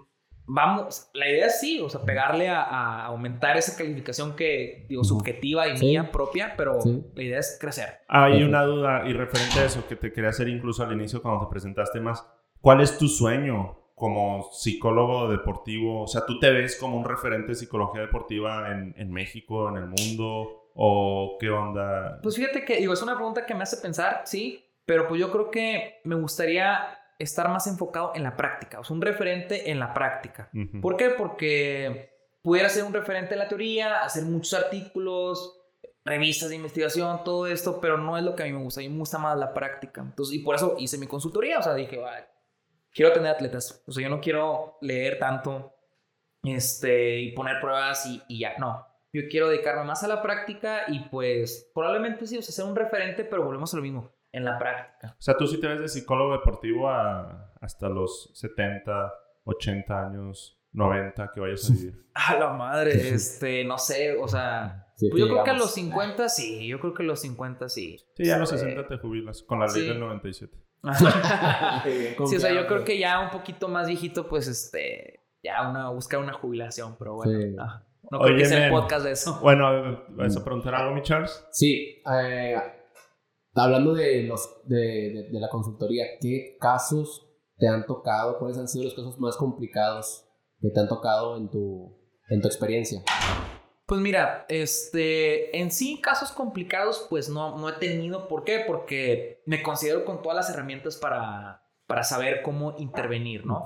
[0.47, 5.03] Vamos, la idea es sí, o sea, pegarle a, a aumentar esa calificación que, digo,
[5.03, 5.85] subjetiva y Sí.
[5.87, 7.03] mía propia, pero Sí.
[7.15, 8.01] la idea es crecer.
[8.07, 11.47] Hay una duda y referente a eso que te quería hacer incluso al inicio cuando
[11.47, 12.27] te presentaste más.
[12.65, 16.01] ¿Cuál es tu sueño como psicólogo deportivo?
[16.01, 19.75] O sea, ¿tú te ves como un referente de psicología deportiva en, en México, en
[19.75, 20.71] el mundo?
[20.73, 22.19] ¿O qué onda?
[22.23, 25.31] Pues fíjate que, digo, es una pregunta que me hace pensar, sí, pero pues yo
[25.31, 26.87] creo que me gustaría
[27.19, 30.49] estar más enfocado en la práctica, o sea, un referente en la práctica.
[30.81, 31.11] ¿Por qué?
[31.11, 32.09] Porque
[32.41, 35.55] pudiera ser un referente en la teoría, hacer muchos artículos,
[36.03, 38.81] revistas de investigación, todo esto, pero no es lo que a mí me gusta.
[38.81, 40.01] A mí me gusta más la práctica.
[40.01, 41.59] Entonces, y por eso hice mi consultoría.
[41.59, 42.25] O sea, dije, "Vale,
[42.95, 43.83] quiero tener atletas.
[43.85, 45.75] O sea, yo no quiero leer tanto
[46.43, 48.53] este, y poner pruebas y, y ya.
[48.57, 48.85] No.
[49.13, 52.75] Yo quiero dedicarme más a la práctica y pues probablemente sí, o sea, ser un
[52.75, 55.15] referente, pero volvemos a lo mismo, en la práctica.
[55.17, 59.13] O sea, tú sí te ves de psicólogo deportivo a- hasta los 70,
[59.45, 62.05] 80 años, 90 que vayas a vivir.
[62.15, 65.73] A la madre, este, no sé, o sea, Sí, pues yo creo que a los
[65.73, 67.97] 50 sí, yo creo que a los 50 sí.
[68.15, 69.87] Sí, ya a los Eh, 60 te jubilas con la ley sí.
[69.89, 70.57] del 97.
[72.27, 75.89] Sí, o sea, yo creo que ya un poquito más viejito, pues este, ya una
[75.89, 77.55] buscar una jubilación, pero bueno, Sí.
[77.59, 79.39] ah, no creo Oye, que sea el podcast de eso.
[79.41, 81.43] Bueno, ¿vas a preguntar algo, mi Charles?
[81.51, 82.55] Sí, eh,
[83.55, 88.37] hablando de, los, de, de- de la consultoría, ¿qué casos te han tocado?
[88.37, 90.27] ¿Cuáles han sido los casos más complicados
[90.61, 91.97] que te han tocado en tu,
[92.29, 93.01] en tu experiencia?
[93.85, 98.27] Pues mira, este, en sí casos complicados pues no, no he tenido.
[98.27, 98.63] ¿Por qué?
[98.65, 103.63] Porque me considero con todas las herramientas para, para saber cómo intervenir, ¿no?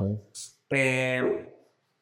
[0.72, 1.56] Eh,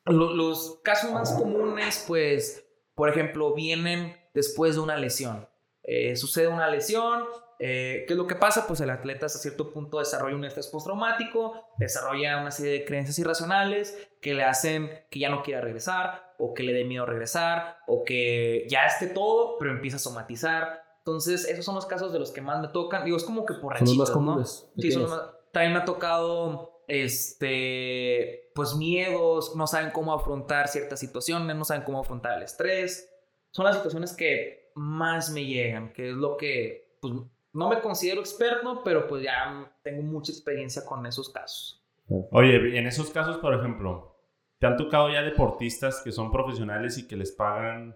[0.05, 5.47] los casos más comunes pues, por ejemplo, vienen después de una lesión.
[5.83, 7.23] Eh, sucede una lesión,
[7.59, 8.67] eh, ¿Qué es lo que pasa?
[8.67, 13.17] Pues el atleta hasta cierto punto desarrolla un estrés postraumático, desarrolla una serie de creencias
[13.17, 17.77] irracionales que le hacen que ya no quiera regresar, o que le dé miedo regresar,
[17.87, 20.83] o que ya esté todo, pero empieza a somatizar.
[20.99, 23.05] Entonces, esos son los casos de los que más me tocan.
[23.05, 24.43] Digo, es como que por ranchitos, ¿no?
[24.45, 25.21] Sí, son más...
[25.51, 31.83] También me ha tocado, este, pues miedos, no saben cómo afrontar ciertas situaciones, no saben
[31.83, 33.09] cómo afrontar el estrés.
[33.51, 37.13] Son las situaciones que más me llegan, que es lo que, pues,
[37.53, 41.83] no me considero experto, pero pues ya tengo mucha experiencia con esos casos.
[42.31, 44.16] Oye, en esos casos, por ejemplo,
[44.59, 47.95] ¿te han tocado ya deportistas que son profesionales y que les pagan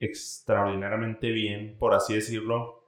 [0.00, 2.84] extraordinariamente bien, por así decirlo,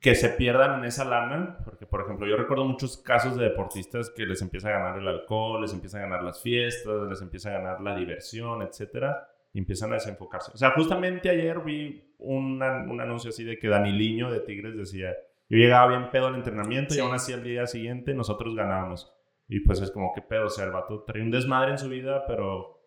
[0.00, 1.58] que se pierdan en esa lana?
[1.64, 5.06] Porque, por ejemplo, yo recuerdo muchos casos de deportistas que les empieza a ganar el
[5.06, 9.58] alcohol, les empieza a ganar las fiestas, les empieza a ganar la diversión, etcétera, y
[9.58, 10.50] empiezan a desenfocarse.
[10.54, 15.14] O sea, justamente ayer vi un anuncio así de que Daniliño de Tigres decía,
[15.48, 19.12] yo llegaba bien pedo al entrenamiento y aún así al día siguiente nosotros ganábamos.
[19.48, 21.88] Y pues es como que pedo, o sea, el vato trae un desmadre en su
[21.88, 22.82] vida, pero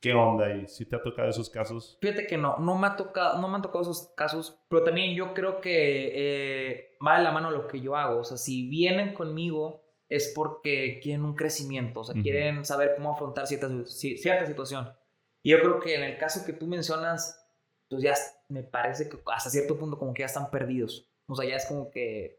[0.00, 0.54] ¿qué onda?
[0.54, 1.98] ¿Y si te ha tocado esos casos?
[2.00, 5.14] Fíjate que no, no me, ha tocado, no me han tocado esos casos, pero también
[5.14, 8.20] yo creo que eh, va de la mano lo que yo hago.
[8.20, 13.12] O sea, si vienen conmigo es porque quieren un crecimiento, o sea, quieren saber cómo
[13.12, 14.90] afrontar cierta, cierta situación.
[15.42, 17.46] Y yo creo que en el caso que tú mencionas,
[17.88, 18.14] pues ya
[18.48, 21.10] me parece que hasta cierto punto como que ya están perdidos.
[21.26, 22.37] O sea, ya es como que...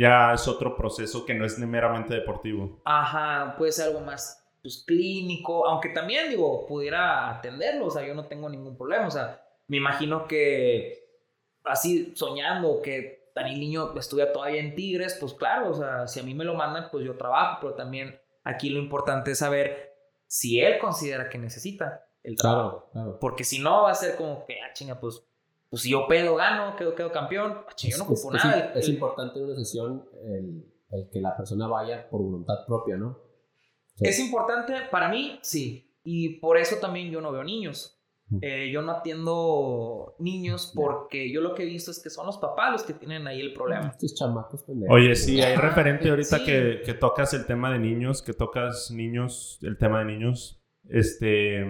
[0.00, 2.80] Ya es otro proceso que no es meramente deportivo.
[2.86, 8.14] Ajá, puede ser algo más pues, clínico, aunque también, digo, pudiera atenderlo, o sea, yo
[8.14, 11.06] no tengo ningún problema, o sea, me imagino que
[11.64, 16.22] así soñando que Dani Niño estudia todavía en Tigres, pues claro, o sea, si a
[16.22, 20.60] mí me lo mandan, pues yo trabajo, pero también aquí lo importante es saber si
[20.60, 22.88] él considera que necesita el trabajo.
[22.92, 25.22] Claro, Porque si no, va a ser como que, ah, chinga, pues,
[25.70, 27.58] pues si yo pedo, gano, quedo, quedo campeón.
[27.66, 28.72] Ah, yo no ocupo nada.
[28.74, 33.18] Es, importante en una sesión el, que la persona vaya por voluntad propia, ¿no?
[34.00, 35.94] Es importante para mí, sí.
[36.02, 37.96] Y por eso también yo no veo niños.
[38.42, 42.38] Eh, yo no atiendo niños porque yo lo que he visto es que son los
[42.38, 43.88] papás los que tienen ahí el problema.
[43.88, 48.32] Estos chamacos Oye, sí, hay referente ahorita que, que, tocas el tema de niños, que
[48.32, 50.62] tocas niños, el tema de niños.
[50.88, 51.64] Este,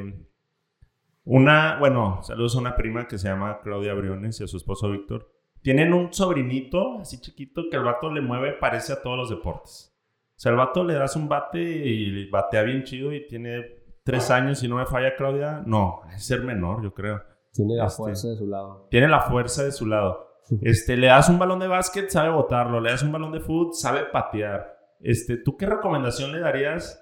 [1.32, 4.90] una, bueno, saludos a una prima que se llama Claudia Briones y a su esposo
[4.90, 5.30] Víctor.
[5.62, 9.96] Tienen un sobrinito así chiquito que el vato le mueve, parece a todos los deportes.
[10.30, 13.64] O sea, el vato le das un bate y batea bien chido y tiene
[14.02, 15.62] tres años y no me falla Claudia.
[15.64, 17.22] No, es ser menor, yo creo.
[17.52, 18.88] Tiene la este, fuerza de su lado.
[18.90, 20.26] Tiene la fuerza de su lado.
[20.62, 22.80] Este, le das un balón de básquet, sabe botarlo.
[22.80, 24.76] Le das un balón de fútbol, sabe patear.
[24.98, 27.00] Este, ¿tú qué recomendación le darías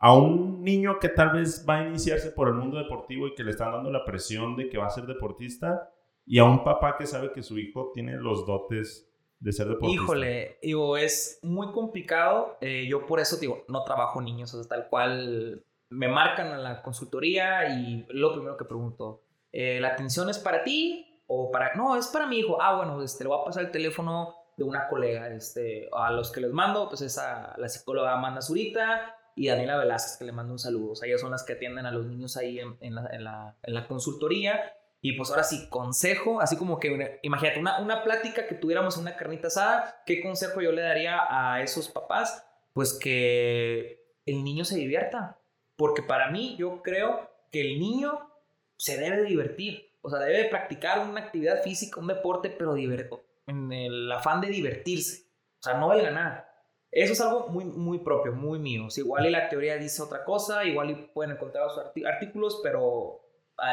[0.00, 3.44] a un niño que tal vez va a iniciarse por el mundo deportivo y que
[3.44, 5.92] le están dando la presión de que va a ser deportista,
[6.26, 10.02] y a un papá que sabe que su hijo tiene los dotes de ser deportista.
[10.02, 12.56] Híjole, digo, es muy complicado.
[12.60, 16.58] Eh, yo por eso digo, no trabajo niños, o sea, tal cual me marcan a
[16.58, 21.74] la consultoría y lo primero que pregunto, eh, ¿la atención es para ti o para...
[21.74, 22.62] No, es para mi hijo.
[22.62, 26.30] Ah, bueno, este, le voy a pasar el teléfono de una colega, este, a los
[26.30, 30.32] que les mando, pues es a la psicóloga Amanda Zurita, y Daniela Velázquez, que le
[30.32, 30.92] mando un saludo.
[30.92, 33.56] O sea, ellas son las que atienden a los niños ahí en, la, en, la,
[33.62, 34.74] en la, consultoría.
[35.00, 39.16] Y pues ahora sí, consejo, así como que, imagínate, una, una plática que tuviéramos una
[39.16, 42.46] carnita asada, ¿qué consejo yo le daría a esos papás?
[42.74, 45.38] Pues que el niño se divierta.
[45.76, 48.30] Porque para mí, yo creo que el niño
[48.76, 49.90] se debe divertir.
[50.02, 52.76] O sea, debe practicar una actividad física, un deporte, pero
[53.46, 55.30] en el afán de divertirse.
[55.58, 56.49] O sea, no el ganar.
[56.92, 58.88] Eso es algo muy, muy propio, muy mío.
[58.96, 63.20] igual y la teoría dice otra cosa, igual y pueden encontrar otros artículos, pero...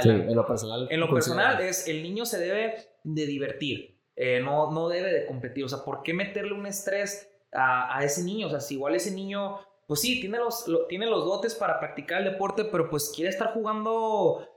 [0.03, 0.87] en lo personal.
[0.91, 5.25] En lo personal es, el niño se debe de divertir, eh, no, no debe de
[5.25, 5.65] competir.
[5.65, 8.47] O sea, ¿por qué meterle un estrés a, a, ese niño?
[8.47, 12.21] O sea, si igual ese niño, pues sí, tiene los, tiene los dotes para practicar
[12.21, 14.47] el deporte, pero pues quiere estar jugando...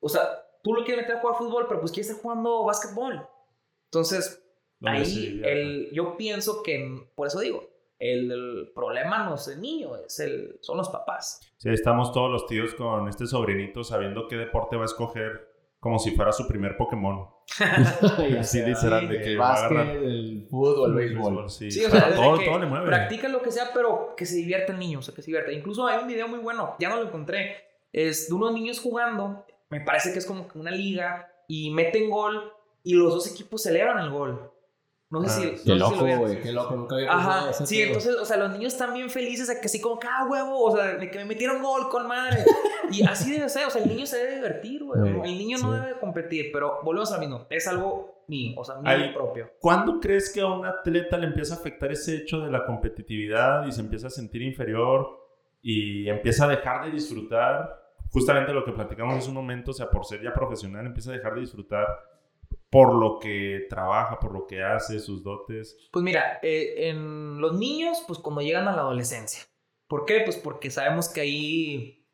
[0.00, 3.28] O sea, tú lo quieres meter a jugar fútbol, pero pues quiere estar jugando básquetbol.
[3.84, 4.42] Entonces,
[4.82, 7.71] ahí el, yo pienso que, por eso digo,
[8.02, 11.40] el, problema no es el niño, es el, son los papás.
[11.58, 15.98] Sí, estamos todos los tíos con este sobrinito sabiendo qué deporte va a escoger como
[15.98, 17.28] si fuera su primer Pokémon.
[18.38, 19.96] Así literal, de que va a agarrar...
[19.96, 21.50] el fútbol, el béisbol.
[21.50, 22.86] Sí, o sea, todo, todo le mueve.
[22.86, 25.52] Practica lo que sea, pero que se divierta el niño, o sea, que se divierta.
[25.52, 27.56] Incluso hay un video muy bueno, ya no lo encontré,
[27.92, 32.52] es de unos niños jugando, me parece que es como una liga y meten gol
[32.84, 34.50] y los dos equipos celebran el gol.
[35.12, 35.64] No sé Ah, si.
[35.64, 37.86] qué no si loco, güey, qué loco, nunca había Ajá, ese sí, pedo.
[37.88, 40.94] entonces, o sea, los niños están bien felices que así como, ah, huevo, o sea,
[40.96, 42.44] de que me metieron gol con madre.
[42.90, 45.08] Y así debe ser, o sea, el niño se debe divertir, güey.
[45.08, 45.80] El niño no sí.
[45.80, 49.50] debe competir, pero volvemos a lo mismo, es algo mío, o sea, mío Ahí- propio.
[49.60, 53.66] ¿Cuándo crees que a un atleta le empieza a afectar ese hecho de la competitividad
[53.66, 55.08] y se empieza a sentir inferior
[55.60, 57.80] y empieza a dejar de disfrutar?
[58.10, 61.14] Justamente lo que platicamos hace un momento, o sea, por ser ya profesional, empieza a
[61.14, 61.86] dejar de disfrutar
[62.72, 65.76] por lo que trabaja, por lo que hace, sus dotes.
[65.92, 69.42] Pues mira, eh, en los niños, pues cuando llegan a la adolescencia.
[69.86, 70.22] ¿Por qué?
[70.24, 72.08] Pues porque sabemos que ahí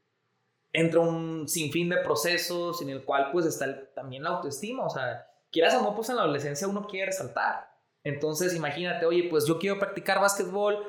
[0.73, 4.85] entra un sinfín de procesos en el cual pues está también la autoestima.
[4.85, 7.71] O sea, quieras o no, pues en la adolescencia uno quiere resaltar.
[8.03, 10.85] Entonces imagínate, oye, pues yo quiero practicar básquetbol,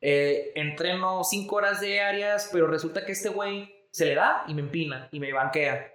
[0.00, 4.62] eh, entreno cinco horas diarias, pero resulta que este güey se le da y me
[4.62, 5.92] empina y me banquea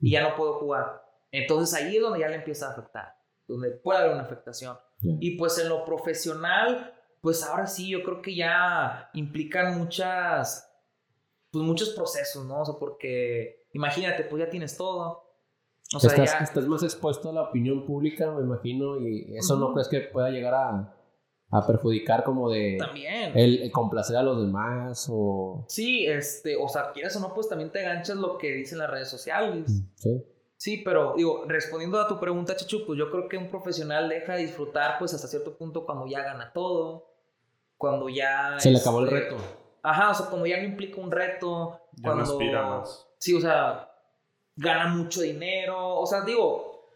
[0.00, 1.01] y ya no puedo jugar.
[1.32, 3.16] Entonces ahí es donde ya le empieza a afectar,
[3.48, 4.76] donde puede haber una afectación.
[5.00, 10.70] Y pues en lo profesional, pues ahora sí, yo creo que ya implican muchas,
[11.50, 12.60] pues muchos procesos, ¿no?
[12.60, 15.24] O sea, porque imagínate, pues ya tienes todo.
[15.94, 16.38] O sea, estás, ya...
[16.38, 20.30] estás más expuesto a la opinión pública, me imagino, y eso no crees que pueda
[20.30, 20.94] llegar a,
[21.50, 23.36] a perjudicar como de También.
[23.36, 25.64] el, el complacer a los demás o...
[25.68, 28.90] Sí, este, o sea, quieres o no, pues también te ganchas lo que dicen las
[28.90, 29.82] redes sociales.
[29.96, 30.24] Sí.
[30.62, 34.34] Sí, pero digo, respondiendo a tu pregunta, Chichu, pues yo creo que un profesional deja
[34.34, 37.08] de disfrutar pues hasta cierto punto cuando ya gana todo,
[37.76, 38.54] cuando ya...
[38.60, 39.36] Se le acabó el este, reto.
[39.82, 42.24] Ajá, o sea, cuando ya no implica un reto, Ya cuando...
[42.24, 43.08] no aspira más.
[43.18, 43.90] Sí, o sea,
[44.54, 46.86] gana mucho dinero, o sea, digo,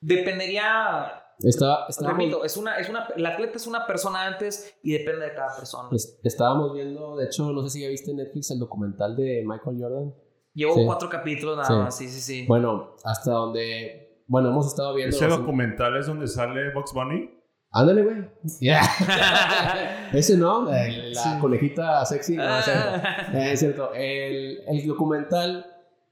[0.00, 1.24] dependería...
[1.40, 5.24] Estaba, estábamos, Repito, es una, es una, el atleta es una persona antes y depende
[5.24, 5.88] de cada persona.
[5.90, 9.42] es- estábamos viendo, de hecho, no sé si ya viste en Netflix el documental de
[9.44, 10.14] Michael Jordan.
[10.56, 10.82] Llevo sí.
[10.86, 11.74] cuatro capítulos nada Sí.
[11.74, 12.46] más, sí, sí, sí.
[12.48, 14.22] Bueno, hasta donde...
[14.26, 15.14] Bueno, hemos estado viendo...
[15.14, 17.30] ¿Ese documental es donde sale Box Bunny?
[17.70, 18.16] Ándale, güey.
[18.60, 18.80] Ya.
[20.12, 21.28] Ese no, el- la Sí.
[21.40, 22.36] conejita sexy.
[22.36, 23.06] No, es cierto.
[23.34, 23.92] Eh, es cierto.
[23.94, 25.66] El, el documental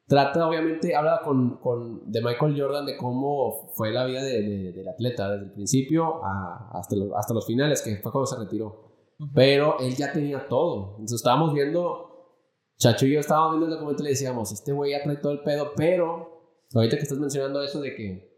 [0.07, 4.73] trata, obviamente, habla con, con, de Michael Jordan de cómo fue la vida de- de-
[4.73, 8.39] del atleta, desde el principio a- hasta, los, hasta los finales, que fue cuando se
[8.39, 8.93] retiró.
[9.35, 10.91] Pero él ya tenía todo.
[10.93, 12.14] Entonces estábamos viendo,
[12.85, 15.41] Chacho y yo estábamos viendo el documental y decíamos, este güey ya trae todo el
[15.41, 16.43] pedo, pero
[16.75, 18.31] ahorita que estás mencionando eso de que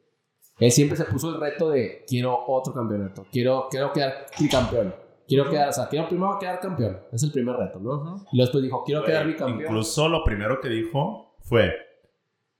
[0.60, 4.94] él siempre se puso el reto de quiero otro campeonato, quiero, quiero quedar tricampeón,
[5.26, 8.24] quiero quedar, o sea, quiero primero quedar campeón, es el primer reto, ¿no?
[8.32, 9.62] Y después dijo, quiero quedar Güey, bicampeón.
[9.72, 11.72] Incluso lo primero que dijo fue: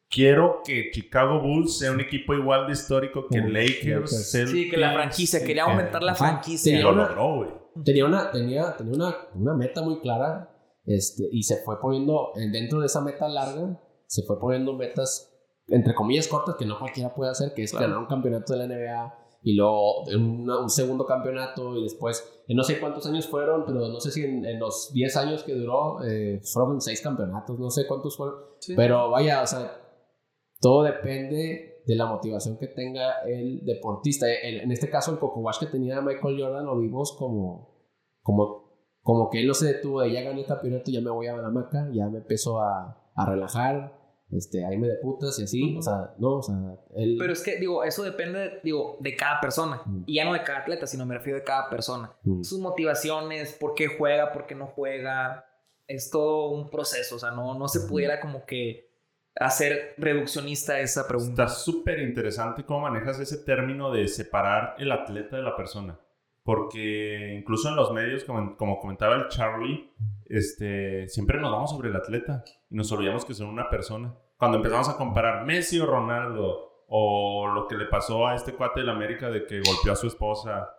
[0.08, 4.30] Quiero que Chicago Bulls sea un equipo igual de histórico que Lakers.
[4.30, 6.72] Celtics, Sí, que la franquicia, quería que- aumentar la franquicia.
[6.72, 7.50] Y Sí, lo una- logró, güey.
[7.84, 10.48] Tenía una, tenía, tenía una, una meta muy clara
[10.86, 15.32] este, y se fue poniendo, eh, dentro de esa meta larga, se fue poniendo metas,
[15.68, 17.86] entre comillas, cortas que no cualquiera puede hacer, que es Claro.
[17.86, 22.54] ganar un campeonato de la NBA y luego una- un segundo campeonato y después, eh,
[22.54, 25.54] no sé cuántos años fueron, pero no sé si en, en los 10 años que
[25.54, 28.74] duró, eh, fueron 6 campeonatos, no sé cuántos fueron, Sí.
[28.76, 29.72] pero vaya, o sea,
[30.60, 34.26] todo depende de la motivación que tenga el deportista.
[34.32, 37.76] En, en este caso, el Coco Wash que tenía Michael Jordan lo vimos como,
[38.22, 38.65] como,
[39.06, 41.36] como que él no se detuvo de ya gané el campeonato, ya me voy a
[41.36, 43.96] la hamaca, ya me empezó a, a relajar,
[44.32, 45.76] este, ahí me de putas y así.
[45.78, 46.56] O sea, no, o sea,
[46.96, 47.14] él.
[47.16, 49.80] Pero es que, digo, eso depende, digo, de cada persona.
[49.86, 50.02] Mm.
[50.06, 52.12] Y ya no de cada atleta, sino me refiero de cada persona.
[52.24, 52.42] Mm.
[52.42, 55.44] Sus motivaciones, por qué juega, por qué no juega.
[55.86, 57.14] Es todo un proceso.
[57.14, 58.90] O sea, no, no se pudiera como que
[59.38, 61.44] hacer reduccionista esa pregunta.
[61.44, 66.00] Está súper interesante cómo manejas ese término de separar el atleta de la persona.
[66.46, 69.90] Porque incluso en los medios, como, como comentaba el Charlie,
[70.26, 74.14] este, siempre nos vamos sobre el atleta y nos olvidamos que son una persona.
[74.36, 78.78] Cuando empezamos a comparar Messi o Ronaldo o lo que le pasó a este cuate
[78.78, 80.70] del América de que golpeó a su esposa,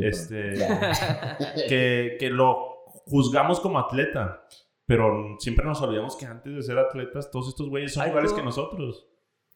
[0.00, 0.54] este,
[1.68, 4.46] que, que lo juzgamos como atleta.
[4.86, 8.44] Pero siempre nos olvidamos que antes de ser atletas, todos estos güeyes son iguales que
[8.44, 9.08] nosotros.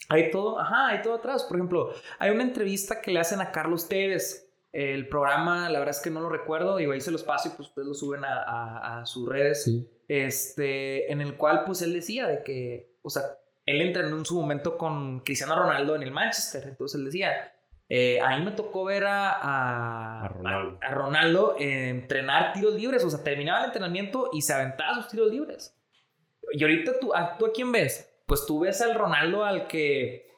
[0.08, 1.44] Hay todo, ajá, hay todo atrás.
[1.44, 4.49] Por ejemplo, hay una entrevista que le hacen a Carlos Tevez.
[4.72, 7.52] El programa, la verdad es que no lo recuerdo, digo, ahí se los paso y
[7.56, 9.64] pues ustedes lo suben a, a- a sus redes.
[9.64, 9.88] Sí.
[10.08, 13.22] Este, en el cual pues él decía de que, o sea,
[13.66, 16.64] él entrenó en su momento con Cristiano Ronaldo en el Manchester.
[16.68, 17.52] Entonces él decía,
[17.88, 20.78] eh, a mí me tocó ver a, a, A Ronaldo.
[20.80, 24.94] a- a Ronaldo, eh, entrenar tiros libres, o sea, terminaba el entrenamiento y se aventaba
[24.94, 25.76] sus tiros libres.
[26.52, 28.08] Y ahorita tú, ¿a, ¿tú a quién ves?
[28.26, 30.28] Pues tú ves al Ronaldo al que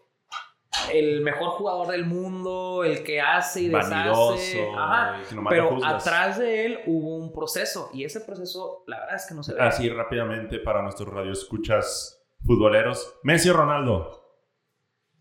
[0.92, 3.90] el mejor jugador del mundo, el que hace y deshace.
[3.94, 4.78] Vanidoso.
[4.78, 5.20] Ajá.
[5.22, 9.00] y que nomás lo Pero atrás de él hubo un proceso y ese proceso, la
[9.00, 9.60] verdad es que no se ve.
[9.60, 13.14] Así rápidamente para nuestros radioescuchas futboleros.
[13.22, 14.22] Messi o Ronaldo.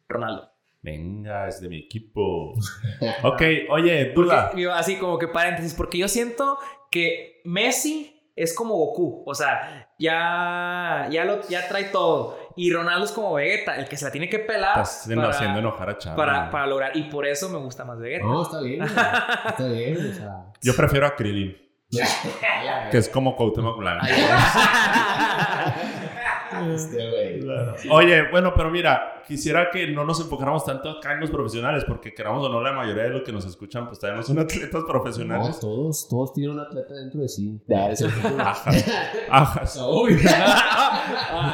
[0.08, 0.52] Ronaldo.
[0.82, 2.54] Venga, es de mi equipo.
[3.24, 4.14] ok, oye,
[4.56, 6.58] digo, así como que paréntesis, porque yo siento
[6.90, 12.38] que Messi es como Goku, o sea, ya, ya, lo, ya trae todo.
[12.56, 14.80] Y Ronaldo es como Vegeta, el que se la tiene que pelar.
[14.80, 16.16] Estás haciendo enojar a Chava.
[16.16, 16.96] para, para lograr.
[16.96, 18.26] Y por eso me gusta más Vegeta.
[18.26, 18.82] No, está bien.
[18.84, 20.46] Está bien, o sea.
[20.62, 21.58] Yo prefiero a Krillin,
[22.92, 24.06] que es como Cuauhtémoc Blanco.
[26.74, 27.90] Este, güey.
[27.90, 32.14] Oye, bueno, pero mira, quisiera que no nos enfocáramos tanto acá en los profesionales, porque
[32.14, 34.86] queramos o no, la mayoría de los que nos escuchan, pues también son atletas No,
[34.88, 35.60] profesionales.
[35.60, 37.60] todos, todos tienen un atleta dentro de sí.
[39.30, 39.78] Ajas.
[39.90, 40.20] Uy.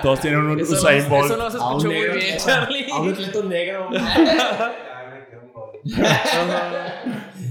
[0.01, 1.25] Todos tienen un Eso, Usain no, Bolt.
[1.25, 2.87] eso no se escuchó muy negro, bien, Charlie.
[2.91, 3.89] A un atleta negro.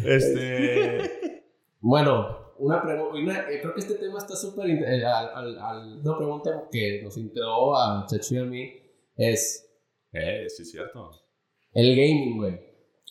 [0.05, 1.43] Este.
[1.81, 3.45] Bueno, una pregunta.
[3.47, 4.69] creo que este tema está súper.
[4.71, 8.71] eh, al- al- al- una pregunta que nos integró a Chacho y a mí
[9.17, 9.69] es
[10.13, 11.11] Eh, sí, es cierto.
[11.73, 12.61] el gaming, güey.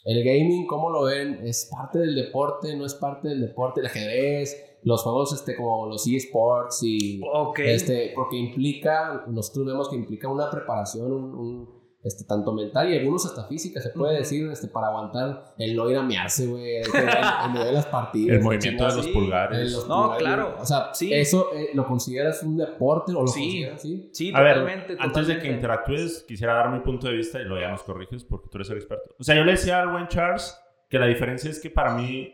[0.06, 1.40] El gaming, ¿cómo lo ven?
[1.46, 2.76] ¿Es parte del deporte?
[2.76, 3.80] ¿No es parte del deporte?
[3.82, 7.20] El ajedrez, los juegos este, como los eSports y.
[7.34, 7.60] Ok.
[7.60, 11.75] Este, porque implica, nosotros vemos que implica una preparación, un, un,
[12.06, 15.90] este, tanto mental y algunos hasta física, se puede decir, este, para aguantar el no
[15.90, 18.38] ir a mearse, güey, en en medio de las partidas.
[18.38, 19.12] El movimiento de los sí.
[19.12, 19.72] Pulgares.
[19.74, 20.56] los No, pulgares, claro.
[20.60, 21.12] O sea, Sí.
[21.14, 23.42] ¿eso eh, lo consideras un deporte o lo Sí.
[23.42, 24.10] consideras así?
[24.14, 24.96] Sí, A ver, totalmente.
[25.00, 28.24] antes de que interactúes, quisiera dar mi punto de vista y luego ya nos corriges
[28.24, 29.16] porque tú eres el experto.
[29.20, 30.56] O sea, yo le decía al buen Charles
[30.90, 32.32] que la diferencia es que para mí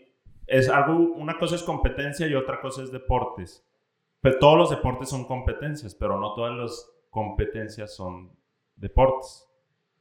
[0.48, 3.66] es algo, una cosa es competencia y otra cosa es deportes.
[4.20, 8.32] Pero todos los deportes son competencias, pero no todas las competencias son
[8.76, 9.48] deportes.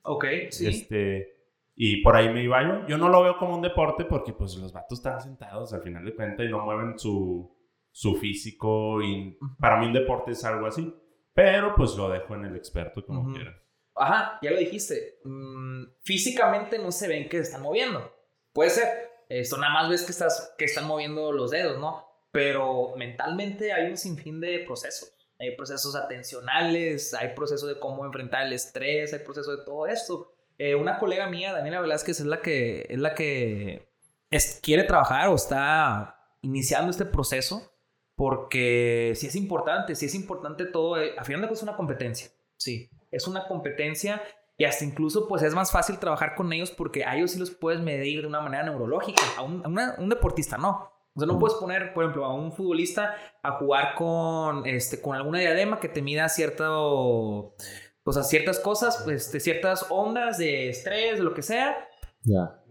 [0.02, 0.66] Ok, sí.
[0.68, 1.40] Este,
[1.74, 2.86] y por ahí me iba yo.
[2.86, 6.04] Yo no lo veo como un deporte porque pues los vatos están sentados al final
[6.04, 7.56] de cuentas y no mueven su,
[7.90, 9.02] su físico.
[9.02, 10.94] Y para mí un deporte es algo así.
[11.32, 13.32] Pero pues lo dejo en el experto como Ujú.
[13.34, 13.56] quiera.
[13.94, 15.20] Ajá, ya lo dijiste.
[15.24, 18.12] Mm, físicamente no se ven que se están moviendo.
[18.52, 18.88] Puede ser.
[19.28, 22.04] Esto nada más ves que, estás, que están moviendo los dedos, ¿no?
[22.32, 25.12] Pero mentalmente hay un sinfín de procesos.
[25.40, 30.32] Hay procesos atencionales, hay procesos de cómo enfrentar el estrés, hay procesos de todo esto.
[30.58, 33.88] Eh, una colega mía, Daniela Velázquez, es la que, es la que
[34.30, 37.72] es- quiere trabajar o está iniciando este proceso
[38.14, 41.00] porque sí es importante, sí es importante todo.
[41.00, 44.22] eh, a final de cuentas es una competencia, sí, es una competencia
[44.58, 47.50] y hasta incluso pues es más fácil trabajar con ellos porque a ellos sí los
[47.50, 50.92] puedes medir de una manera neurológica, a un, a una- un deportista no.
[51.14, 55.16] O sea, no puedes poner, por ejemplo, a un futbolista a jugar con, este, con
[55.16, 57.56] alguna diadema que te mida cierto,
[58.02, 61.88] o sea, ciertas cosas, pues, de ciertas ondas de estrés, de lo que sea.
[62.22, 62.62] Ya.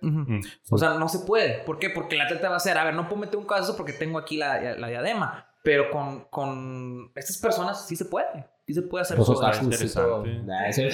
[0.00, 0.40] Mm.
[0.70, 1.64] O sea, no se puede.
[1.64, 1.90] ¿Por qué?
[1.90, 4.18] Porque el atleta va a hacer, a ver, no puedo meter un caso porque tengo
[4.18, 5.46] aquí la, la diadema.
[5.62, 8.46] Pero con, con estas personas sí se puede.
[8.66, 9.40] Sí se puede hacer Pues todo
[10.44, 10.90] Nah, ese-.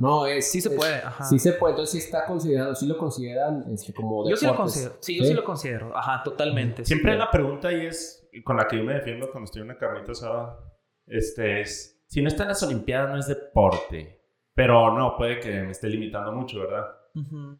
[0.00, 1.24] No, es, Sí se es- puede, ajá.
[1.24, 4.52] Sí se puede, entonces sí está considerado, sí lo consideran este, como Yo sí lo
[4.52, 4.74] deportes.
[4.74, 4.96] considero.
[5.00, 5.96] Sí, yo sí, lo considero.
[5.96, 6.84] Ajá, totalmente.
[6.84, 7.18] Siempre sí.
[7.18, 9.78] la pregunta ahí es, y con la que yo me defiendo cuando estoy en una
[9.78, 10.58] carnita asada,
[11.06, 14.16] este es, si no está en las Olimpiadas no es deporte.
[14.54, 16.84] Pero no, puede que me esté limitando mucho, ¿verdad?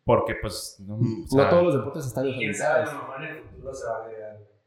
[0.05, 0.77] Porque pues...
[0.85, 2.91] No, o No sea, todos los deportes están en quién las Olimpiadas.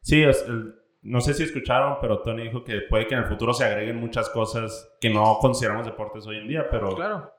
[0.02, 3.28] Sí, es- el- no sé si escucharon, pero Tony dijo que puede que en el
[3.28, 7.32] futuro se agreguen muchas cosas que no consideramos deportes hoy en día, pero, Claro.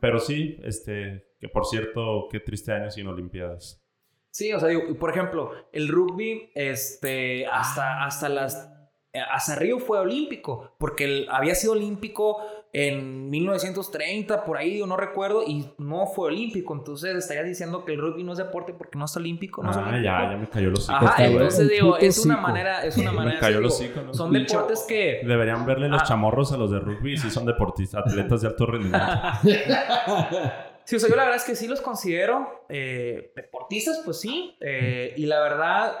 [0.00, 3.84] Pero sí, este, que por cierto, qué triste año sin Olimpiadas.
[4.30, 8.70] Sí, o sea, digo, por ejemplo, el rugby, este, hasta, hasta las,
[9.12, 12.38] eh, hasta Río fue olímpico, porque él había sido olímpico
[12.72, 17.94] en 1930, por ahí, yo no recuerdo, y no fue olímpico, entonces estarías diciendo que
[17.94, 20.04] el rugby no es deporte porque no es olímpico, no es Ah, olímpico.
[20.04, 20.98] ya, ya me cayó los hocico.
[21.06, 24.00] Ajá, entonces El digo, es una manera, es una manera, me cayó digo, los hocico,
[24.02, 24.12] ¿no?
[24.14, 25.20] son deportes que...
[25.24, 26.04] Deberían verle los Ah.
[26.06, 29.06] chamorros a los de rugby si son deportistas, atletas de alto rendimiento.
[30.84, 34.56] Sí, o sea, yo la verdad es que sí los considero eh, deportistas, pues sí.
[34.60, 35.92] eh, y la verdad,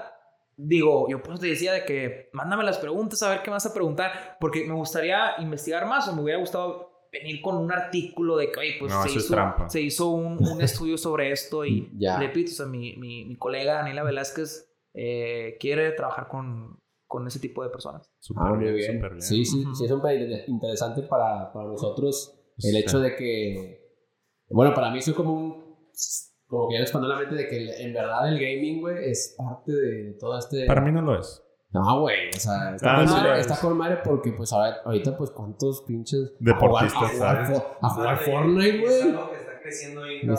[0.60, 3.66] digo, yo pues te decía de que mándame las preguntas a ver qué me vas
[3.66, 8.36] a preguntar, porque me gustaría investigar más o me hubiera gustado venir con un artículo
[8.36, 11.30] de que, oye, pues No, se, eso es hizo, se hizo un, un estudio sobre
[11.30, 12.18] esto y Ya.
[12.18, 17.38] repito, o sea, mi, mi, mi colega Daniela Velázquez eh, quiere trabajar con, con ese
[17.38, 18.10] tipo de personas.
[18.18, 19.22] Súper Ah, muy bien, bien.
[19.22, 19.74] Sí, sí, Ujú.
[19.76, 22.78] sí, es súper interesante para, para nosotros el Sí.
[22.78, 23.80] hecho de que,
[24.50, 25.78] bueno, para mí soy como un,
[26.48, 29.70] como que ya expandió la mente de que en verdad el gaming, güey, es parte
[29.72, 30.66] de todo este...
[30.66, 31.44] Para mí no lo es.
[31.70, 34.62] No, güey, o sea, está, Ah, con sí madre, está con madre porque, pues, a
[34.62, 36.32] ver, ahorita, pues, ¿cuántos pinches...
[36.40, 37.60] Deportistas, a jugar, a jugar, ¿sabes?
[37.60, 38.98] fo- a jugar Fortnite, güey.
[39.00, 40.34] está creciendo y no.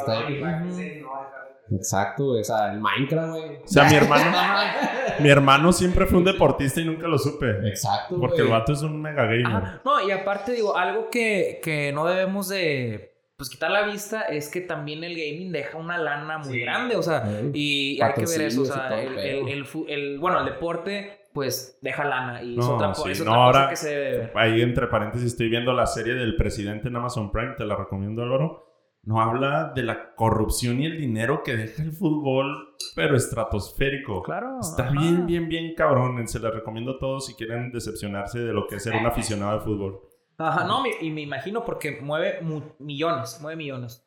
[1.71, 3.57] Exacto, güey, o sea, el Minecraft, güey.
[3.57, 4.31] O sea, mi hermano,
[5.19, 7.45] mi hermano siempre fue un deportista y nunca lo supe.
[7.67, 8.27] Exacto, güey.
[8.27, 9.45] Porque el vato es un mega gamer.
[9.45, 9.81] Ajá.
[9.85, 13.08] No, y aparte digo, algo que, que no debemos de,
[13.39, 16.59] pues quitar la vista es que también el gaming deja una lana muy Sí.
[16.59, 17.23] grande, o sea,
[17.53, 19.47] y hay que ver eso, o sea, el, el el, pedo.
[19.47, 23.23] el fu- el- bueno, el deporte pues deja lana y es No, otra, sí, es
[23.23, 24.31] no, otra cosa ahora- que se debe ver.
[24.35, 28.21] Ahí entre paréntesis estoy viendo la serie del presidente en Amazon Prime, te la recomiendo
[28.23, 28.65] Álvaro.
[29.03, 34.21] No habla de la corrupción y el dinero que deja el fútbol, pero estratosférico.
[34.23, 34.59] Claro.
[34.59, 34.91] Está ajá.
[34.99, 36.27] bien, bien, bien cabrón.
[36.27, 39.51] Se la recomiendo a todos si quieren decepcionarse de lo que es ser un aficionado
[39.53, 40.01] al fútbol.
[40.39, 44.03] Ajá, no, me- y me imagino porque mueve mu- millones, mueve millones.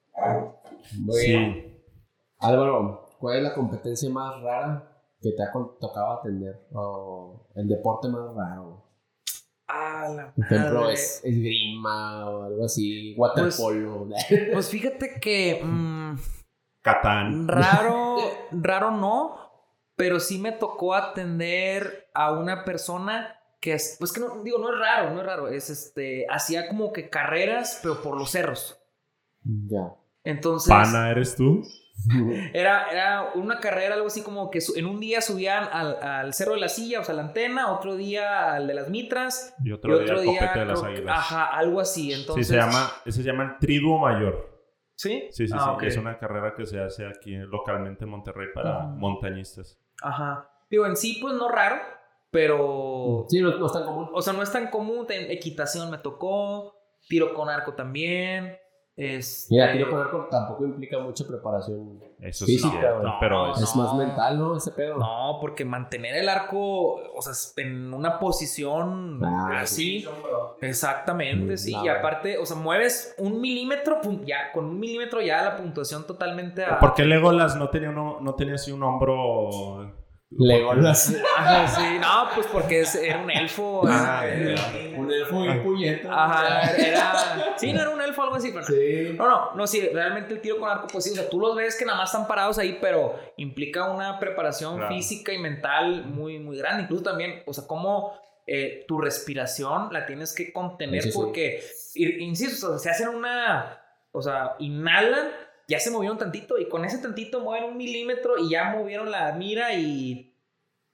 [0.98, 1.54] Muy bien.
[1.54, 1.68] Sí.
[2.40, 4.88] Álvaro, ¿cuál es la competencia más rara
[5.20, 6.66] que te ha tocado atender?
[6.72, 8.82] O el deporte más raro.
[9.68, 10.94] Ah, la Por ejemplo, madre.
[10.94, 14.08] es esgrima o algo así, waterpolo.
[14.52, 16.16] Pues fíjate que mm,
[16.82, 17.46] Catán.
[17.48, 18.16] raro,
[18.52, 19.36] raro no,
[19.96, 24.74] pero sí me tocó atender a una persona que es, pues que no, digo, no
[24.74, 28.78] es raro, no es raro, es este, hacía como que carreras, pero por los cerros.
[29.44, 29.94] ya.
[30.24, 31.62] Entonces, Pana, ¿eres tú?
[32.52, 36.34] era, era una carrera, algo así como que su- en un día subían al, al
[36.34, 39.68] cerro de la silla, o sea, la antena, otro día al de las mitras, Y
[39.68, 41.16] y otro, otro día día, de las águilas.
[41.18, 42.12] ajá, algo así.
[42.12, 44.50] Entonces, sí, se llama, ese se llama el triduo mayor.
[44.96, 45.28] ¿Sí?
[45.30, 45.70] Sí, sí, Ah, sí.
[45.76, 45.82] ok.
[45.84, 48.88] Es una carrera que se hace aquí localmente en Monterrey para Ujú.
[48.98, 49.78] montañistas.
[50.02, 50.48] Ajá.
[50.70, 51.76] Digo, en sí, pues no raro,
[52.32, 53.26] pero.
[53.28, 54.08] Sí, no, no es tan común.
[54.12, 55.06] O sea, no es tan común.
[55.06, 56.74] Ten- equitación me tocó.
[57.08, 58.56] Tiro con arco también.
[58.94, 59.54] Este...
[59.54, 61.98] Mira, tiro con arco tampoco implica mucha preparación.
[62.20, 63.12] Eso sí, Física, es güey.
[63.20, 64.56] pero No, es- Es más mental, ¿no?
[64.56, 64.98] Ese pedo.
[64.98, 67.32] No, porque mantener el arco, o sea,
[67.64, 70.06] en una posición Ah, así.
[70.60, 71.72] Exactamente, Mm, sí.
[71.72, 75.56] no, y aparte, o sea, mueves un milímetro, pum, ya, con un milímetro ya la
[75.56, 76.78] puntuación totalmente a...
[76.78, 79.92] ¿Por qué Legolas no tenía, uno, no tenía así un hombro?
[80.38, 81.14] Legolas.
[81.36, 81.98] Ajá, sí.
[82.00, 83.82] No, pues porque es- era un elfo.
[83.86, 84.24] Ah.
[84.96, 86.08] Un elfo y puñeta.
[86.12, 87.54] Ajá, era...
[87.56, 88.64] Sí, no era un elfo algo así, pero...
[88.64, 89.14] Sí.
[89.16, 91.54] No, no, no, sí, realmente el tiro con arco, pues sí, o sea, tú los
[91.56, 94.94] ves que nada más están parados ahí, pero implica una preparación Claro.
[94.94, 96.84] física y mental muy, muy grande.
[96.84, 98.12] Incluso también, o sea, cómo
[98.46, 101.10] eh, tu respiración la tienes que contener sí.
[101.14, 101.62] porque,
[101.94, 103.80] insisto, o sea, se hacen una,
[104.12, 105.28] o sea, inhalan,
[105.72, 109.32] ya se movieron tantito y con ese tantito mueven un milímetro y ya movieron la
[109.32, 110.36] mira y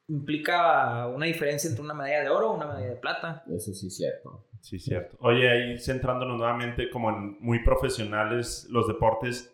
[0.06, 3.42] implica una diferencia entre una medalla de oro o una medalla de plata.
[3.48, 4.46] Eso sí es cierto.
[4.60, 5.16] Sí, cierto.
[5.18, 9.52] Oye, ahí centrándonos nuevamente como en muy profesionales los deportes,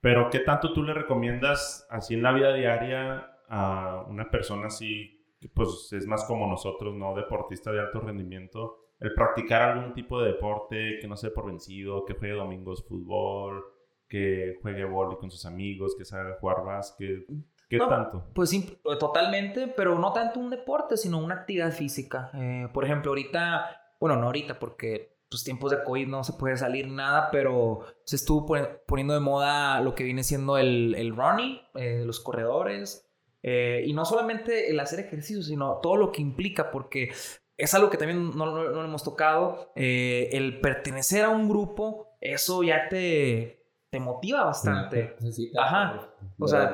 [0.00, 5.34] pero ¿qué tanto tú le recomiendas así en la vida diaria a una persona así
[5.40, 7.16] que pues es más como nosotros, ¿no?
[7.16, 12.04] Deportista de alto rendimiento, el practicar algún tipo de deporte que no sea por vencido,
[12.04, 13.64] que juegue domingos fútbol,
[14.10, 17.24] que juegue vóley con sus amigos, que salga a jugar básquet,
[17.68, 18.24] ¿qué No, tanto?
[18.34, 22.30] Pues sí, totalmente, pero no tanto un deporte, sino una actividad física.
[22.34, 26.56] Eh, por ejemplo, ahorita, bueno, no ahorita, porque pues tiempos de COVID no se puede
[26.56, 31.14] salir nada, pero se estuvo poni- poniendo de moda lo que viene siendo el, el
[31.14, 33.08] running, eh, los corredores,
[33.44, 37.12] eh, y no solamente el hacer ejercicio, sino todo lo que implica, porque
[37.56, 42.08] es algo que también no, no- no hemos tocado, eh, el pertenecer a un grupo,
[42.20, 43.59] eso ya te,
[43.90, 45.16] te motiva bastante.
[45.20, 46.08] Necesita, Ajá.
[46.38, 46.70] O sea,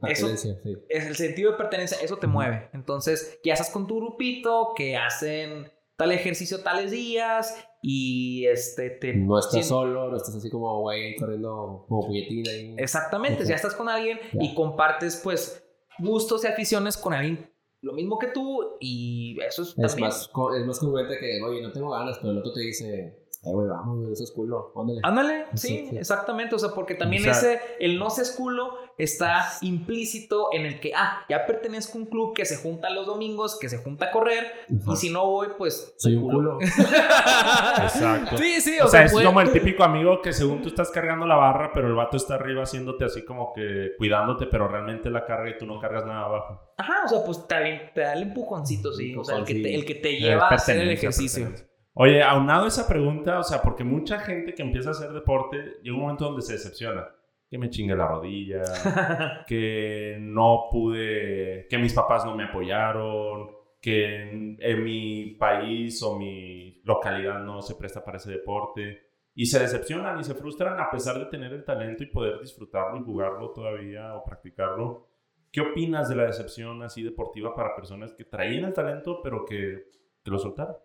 [0.00, 0.76] pertenencia, sí.
[0.88, 2.70] es el sentido de pertenencia, eso te mueve.
[2.72, 9.14] Entonces, ya estás con tu grupito que hacen tal ejercicio tales días y este te
[9.14, 12.74] No estás solo, no estás así como güey corriendo como puñetina ahí.
[12.78, 14.42] Exactamente, ya estás con alguien Ya.
[14.42, 15.62] y compartes pues
[15.98, 17.48] gustos y aficiones con alguien
[17.82, 20.00] lo mismo que tú y eso es, Es también.
[20.08, 23.50] más, es más congruente que, oye, no tengo ganas, pero el otro te dice, eh,
[23.52, 25.00] güey, vamos, güey, eso es culo, ándale.
[25.02, 25.96] Ándale, Sí, sí, sí.
[25.98, 30.66] exactamente, o sea, porque también O sea- ese, el no seas culo está implícito en
[30.66, 33.78] el que, ah, ya pertenezco a un club que se junta los domingos, que se
[33.78, 34.46] junta a correr,
[34.90, 35.94] y si no voy, pues...
[35.98, 36.58] Soy un culo.
[37.82, 38.36] Exacto.
[38.38, 41.26] Sí, sí, O, sea, es puede- como el típico amigo que según tú estás cargando
[41.26, 45.24] la barra, pero el vato está arriba haciéndote así como que cuidándote, pero realmente la
[45.24, 46.60] carga y tú no cargas nada abajo.
[46.76, 49.14] Ajá, o sea, pues te, te da el empujoncito, sí.
[49.16, 51.48] O sea, el que te, el que te Es lleva a hacer el ejercicio.
[51.96, 55.94] Oye, aunado esa pregunta, o sea, porque mucha gente que empieza a hacer deporte llega
[55.94, 57.08] un momento donde se decepciona.
[57.48, 58.62] Que me chingue la rodilla,
[59.46, 63.48] que no pude, que mis papás no me apoyaron,
[63.80, 69.02] que en, en mi país o mi localidad no se presta para ese deporte.
[69.36, 72.98] Y se decepcionan y se frustran a pesar de tener el talento y poder disfrutarlo
[72.98, 75.06] y jugarlo todavía o practicarlo.
[75.52, 79.90] ¿Qué opinas de la decepción así deportiva para personas que traían el talento pero que,
[80.24, 80.76] que lo soltaron?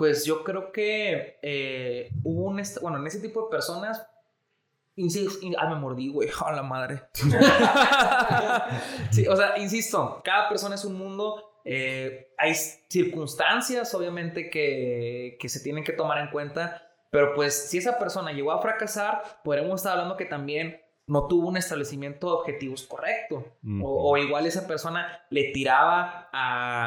[0.00, 2.62] Pues yo creo que eh, hubo un...
[2.80, 4.02] Bueno, en ese tipo de personas...
[4.96, 6.30] Insisto, ah, me mordí, güey.
[6.46, 7.02] A la madre.
[9.10, 11.60] sí, o sea, insisto, cada persona es un mundo.
[11.66, 16.82] eh, hay circunstancias, obviamente, que, que se tienen que tomar en cuenta.
[17.10, 21.48] Pero pues si esa persona llegó a fracasar, podremos estar hablando que también no tuvo
[21.48, 23.44] un establecimiento de objetivos correcto.
[23.82, 26.86] O, o igual esa persona le tiraba a,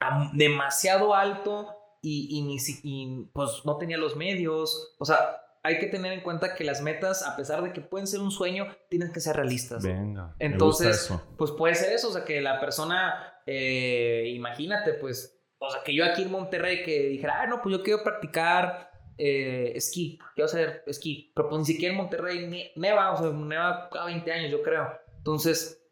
[0.00, 4.94] a demasiado alto y, y ni si- y, pues no tenía los medios.
[4.98, 5.18] O sea,
[5.62, 8.30] hay que tener en cuenta que las metas, a pesar de que pueden ser un
[8.30, 9.82] sueño, tienen que ser realistas.
[9.84, 10.34] Venga.
[10.38, 11.34] me Entonces, gusta eso.
[11.36, 15.94] pues puede ser eso, o sea, que la persona, eh, imagínate, pues, o sea, que
[15.94, 18.88] yo aquí en Monterrey que dijera, ah, no, pues yo quiero practicar
[19.18, 23.30] eh, esquí, quiero hacer esquí, pero pues ni siquiera en Monterrey ne- neva, o sea,
[23.30, 24.88] neva cada 20 años, yo creo.
[25.18, 25.86] Entonces,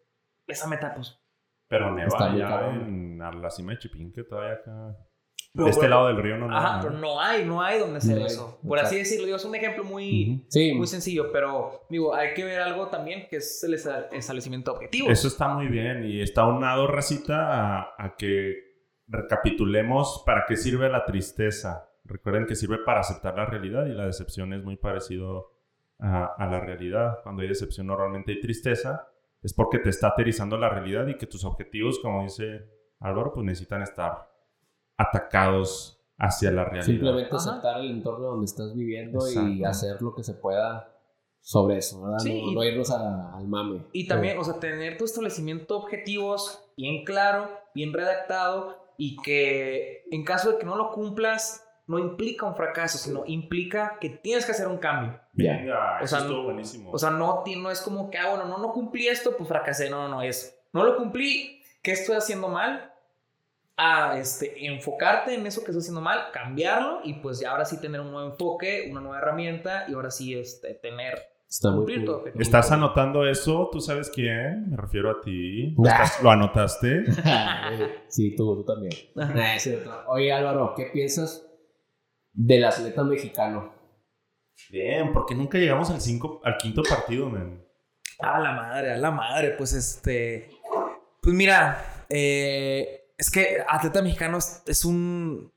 [0.47, 1.15] esa meta, pues.
[1.69, 4.97] Pero neva ya en a la cima de Chipinque todavía acá.
[5.55, 6.83] Pero, de este bueno, lado del río no neva, Ajá, ¿no?
[6.83, 8.59] pero no hay, no hay donde hacer No hay, eso.
[8.67, 12.45] Por así decirlo, digo, es un ejemplo muy, Sí, muy sencillo, pero digo, hay que
[12.45, 15.11] ver algo también que es el esta- establecimiento de objetivos.
[15.11, 18.69] Eso está muy bien y está unado, Racita, a, a que
[19.09, 21.89] recapitulemos para qué sirve la tristeza.
[22.05, 25.53] Recuerden que sirve para aceptar la realidad y la decepción es muy parecido
[25.99, 27.19] a, a la realidad.
[27.23, 29.09] Cuando hay decepción normalmente hay tristeza.
[29.43, 32.65] Es porque te está aterrizando la realidad y que tus objetivos, como dice
[33.01, 34.28] Álvaro, pues necesitan estar
[34.99, 36.85] atacados hacia la realidad.
[36.87, 37.51] Simplemente Ajá.
[37.51, 40.93] aceptar el entorno donde estás viviendo y hacer lo que se pueda
[41.41, 42.19] sobre eso, ¿verdad?
[42.19, 43.87] Sí, no, y- no irnos a- al mame.
[43.93, 50.05] Y también, o sea, tener tu establecimiento de objetivos bien claro, bien redactado y que
[50.11, 54.45] en caso de que no lo cumplas, no implica un fracaso, sino implica que tienes
[54.45, 55.19] que hacer un cambio.
[55.33, 56.91] Venga, O eso sea, estuvo buenísimo.
[56.91, 59.49] O sea, no, ti- no es como que, ah, bueno, no, no cumplí esto, pues
[59.49, 59.89] fracasé.
[59.89, 62.88] No, no, no, es, no lo cumplí, ¿qué estoy haciendo mal?
[63.81, 67.81] A este, enfocarte en eso que estoy haciendo mal, cambiarlo y pues ya ahora sí
[67.81, 71.15] tener un nuevo enfoque, una nueva herramienta y ahora sí este, tener
[71.49, 72.09] Está muy cool.
[72.11, 72.43] objetivo.
[72.43, 73.69] ¿Estás anotando eso?
[73.71, 74.71] ¿Tú sabes quién?
[74.71, 75.77] Me refiero a ti.
[75.85, 77.05] ¿Estás- ¿Lo anotaste?
[78.09, 78.93] sí, tú, tú también.
[79.17, 79.55] Ajá.
[79.55, 79.91] Es cierto.
[80.09, 81.47] Oye, Álvaro, ¿qué piensas
[82.33, 83.73] del atleta mexicano?
[84.71, 87.65] Bien, porque nunca llegamos al, cinco, al quinto partido, man.
[88.19, 90.51] A la madre, a la madre, pues este.
[91.23, 95.53] Pues mira, eh, es que atleta mexicano es, es un.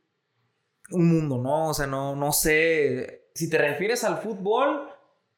[0.93, 1.69] Un mundo, ¿no?
[1.69, 3.29] O sea, no, no sé.
[3.33, 4.89] Si te refieres al fútbol,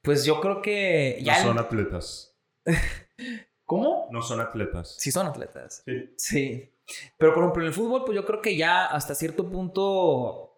[0.01, 1.17] pues yo creo que.
[1.19, 2.36] No Ya el- son atletas.
[3.65, 4.07] ¿Cómo?
[4.11, 4.95] No son atletas.
[4.97, 5.84] Sí, son atletas.
[5.86, 6.13] Sí.
[6.17, 6.69] Sí.
[7.17, 10.49] Pero por ejemplo, en el fútbol, pues yo creo que ya hasta cierto punto.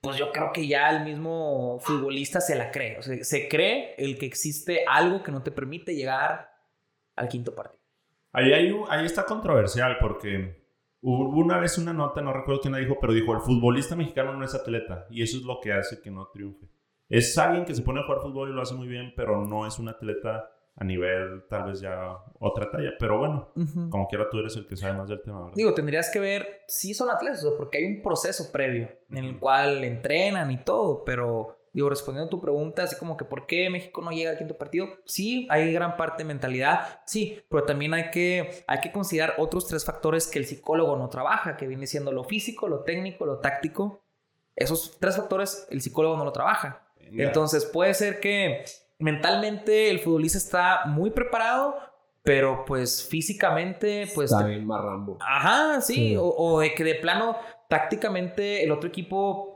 [0.00, 2.98] Pues yo creo que ya el mismo futbolista se la cree.
[2.98, 6.52] O sea, se cree el que existe algo que no te permite llegar
[7.16, 7.82] al quinto partido.
[8.32, 10.65] Ahí, hay ahí está controversial porque
[11.00, 14.34] hubo una vez una nota, no recuerdo quién la dijo, pero dijo, el futbolista mexicano
[14.34, 16.68] no es atleta y eso es lo que hace que no triunfe.
[17.08, 19.66] Es alguien que se pone a jugar fútbol y lo hace muy bien, pero no
[19.66, 22.92] es un atleta a nivel tal vez ya otra talla.
[22.98, 23.52] Pero bueno,
[23.90, 25.56] como quiera tú eres el que sabe más del tema, ¿verdad?
[25.56, 29.82] Digo, tendrías que ver si son atletas, porque hay un proceso previo en el cual
[29.84, 34.00] entrenan y todo, pero digo, respondiendo a tu pregunta, así como que ¿por qué México
[34.00, 34.88] no llega al quinto partido?
[35.04, 39.66] Sí, hay gran parte de mentalidad, sí, pero también hay que, hay que considerar otros
[39.66, 43.40] tres factores que el psicólogo no trabaja, que viene siendo lo físico, lo técnico, lo
[43.40, 44.02] táctico.
[44.54, 46.88] Esos tres factores el psicólogo no lo trabaja.
[46.98, 47.24] Venga.
[47.24, 48.64] Entonces puede ser que
[48.98, 51.76] mentalmente el futbolista está muy preparado,
[52.22, 55.18] pero pues físicamente pues Está bien marrambo.
[55.20, 56.16] Ajá, sí, Sí.
[56.16, 57.36] O, o de que de plano
[57.68, 59.55] tácticamente el otro equipo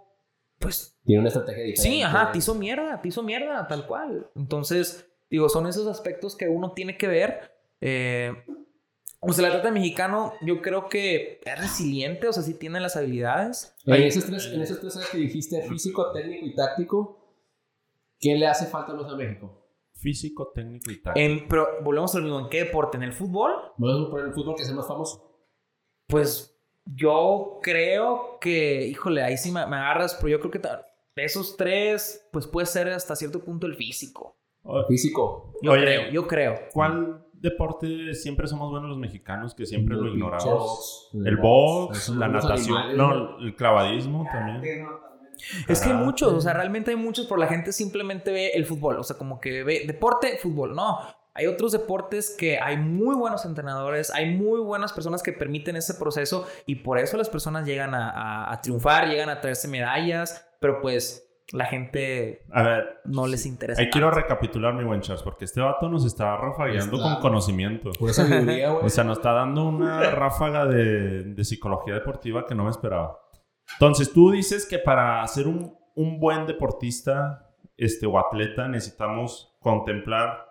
[0.61, 1.97] pues Tiene una estrategia diferente.
[1.97, 4.31] sí, ajá, te hizo mierda, te hizo mierda, tal cual.
[4.37, 7.51] Entonces, digo, son esos aspectos que uno tiene que ver.
[7.81, 8.33] Eh,
[9.21, 12.97] o sea, el atleta mexicano yo creo que es resiliente, o sea, sí tiene las
[12.97, 13.75] habilidades.
[13.87, 17.35] En esos tres, en esos tres que dijiste, físico, técnico y táctico,
[18.19, 19.67] ¿qué le hace falta más a México?
[19.95, 21.27] Físico, técnico y táctico.
[21.27, 22.99] En, pero volvemos al mismo, ¿en qué deporte?
[22.99, 23.53] ¿En el fútbol?
[23.53, 25.49] A poner el fútbol que sea más famoso.
[26.07, 26.60] Pues
[26.95, 31.57] yo creo que, híjole, ahí sí me, me agarras, pero yo creo que de esos
[31.57, 34.37] tres, pues puede ser hasta cierto punto el físico.
[34.89, 35.55] Físico.
[35.63, 35.83] Yo Oye.
[35.83, 36.55] creo, yo creo.
[36.73, 41.11] ¿Cuál deporte siempre somos buenos los mexicanos que siempre lo El ignoramos?
[41.25, 44.87] El box, la natación, animales, no, el clavadismo también.
[45.69, 48.67] Es que hay muchos, o sea, realmente hay muchos, pero la gente simplemente ve el
[48.67, 50.75] fútbol, o sea, como que ve deporte, fútbol.
[50.75, 50.99] No,
[51.35, 55.95] hay otros deportes que hay muy buenos entrenadores, hay muy buenas personas que permiten ese
[55.95, 60.47] proceso y por eso las personas llegan a, a- a triunfar, llegan a traerse medallas,
[60.61, 63.81] pero pues la gente A ver, no les interesa.
[63.81, 63.93] ahí tanto.
[63.95, 67.91] quiero recapitular, mi buen Charles, porque este vato nos está rafagueando Está- con conocimiento.
[67.99, 68.87] Pura sabiduría, güey.
[68.87, 73.19] O sea, nos está dando una ráfaga de, de psicología deportiva que no me esperaba.
[73.73, 80.50] Entonces, tú dices que para ser un, un buen deportista este, o atleta necesitamos contemplar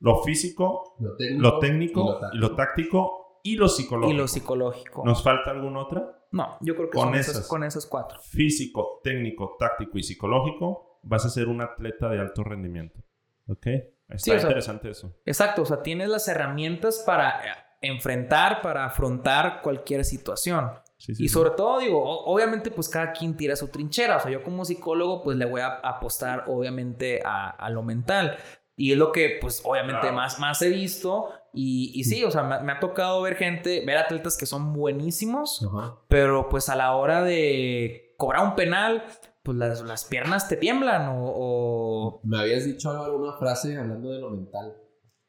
[0.00, 2.34] lo físico, lo técnico, lo técnico y lo táctico.
[2.34, 4.14] y lo táctico y lo psicológico.
[4.14, 5.04] y lo psicológico.
[5.04, 6.14] ¿Nos falta alguna otra?
[6.30, 7.48] No, yo creo que Con son esas, esas.
[7.48, 8.18] con esas cuatro.
[8.20, 13.00] Físico, técnico, táctico y psicológico, vas a ser un atleta de alto rendimiento.
[13.48, 13.66] ¿Ok?
[13.66, 15.14] Está Sí, o sea, interesante eso.
[15.24, 20.70] Exacto, o sea, tienes las herramientas para eh, enfrentar, para afrontar cualquier situación.
[20.98, 21.32] Sí, sí, Y sí.
[21.32, 24.16] sobre todo, digo, obviamente, pues cada quien tira su trinchera.
[24.16, 28.36] O sea, yo como psicólogo, pues le voy a apostar, obviamente, a, a lo mental.
[28.78, 30.16] Y es lo que, pues, obviamente, Claro.
[30.16, 31.30] más, más he visto.
[31.52, 34.72] Y, y sí, o sea, me, me ha tocado ver gente, ver atletas que son
[34.72, 35.96] buenísimos, Ajá.
[36.08, 39.04] pero pues a la hora de cobrar un penal,
[39.42, 41.24] pues las, las piernas te tiemblan o...
[41.34, 44.76] o- Me habías dicho algo, alguna frase hablando de lo mental.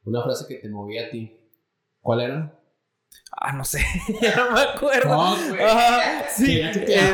[0.03, 1.35] Una frase que te movía a ti.
[2.01, 2.55] ¿Cuál era?
[3.31, 3.79] Ah, no sé,
[4.21, 5.09] ya no me acuerdo.
[5.09, 5.59] No, güey.
[6.29, 7.11] Sí, este...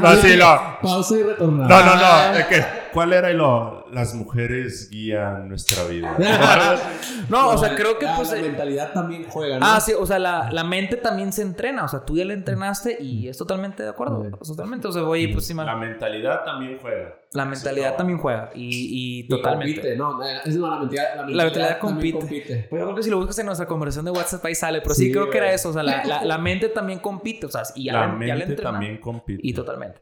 [0.00, 0.78] No, sí, no.
[0.82, 1.68] Pausa y retornar.
[1.68, 2.38] No, no, no.
[2.38, 3.83] es que, ¿Cuál era y lo?
[3.94, 6.16] Las mujeres guían nuestra vida.
[7.30, 8.30] No, o sea, creo que la, pues...
[8.32, 9.64] La eh, mentalidad también juega, ¿no?
[9.66, 11.84] Ah, sí, o sea, la, la mente también se entrena.
[11.84, 14.24] O sea, tú ya la entrenaste y es totalmente de acuerdo.
[14.42, 14.48] Sí.
[14.50, 14.88] Totalmente.
[14.88, 17.14] O sea, oye, pues sí, La mentalidad también juega.
[17.32, 18.50] la mentalidad Sí, también juega.
[18.54, 19.74] Y, y Y totalmente.
[19.76, 22.66] compite, no, eh, es no, la mentalidad, la mentalidad, mentalidad también compite.
[22.68, 24.80] Pues yo creo que si lo buscas en nuestra conversación de WhatsApp ahí sale.
[24.82, 25.70] Pero sí, Sí, creo que era eso.
[25.70, 27.46] O sea, la, la, la mente también compite.
[27.46, 28.70] O sea, y ya La la, ya la mente entrena.
[28.72, 29.40] también compite.
[29.42, 30.00] Y totalmente.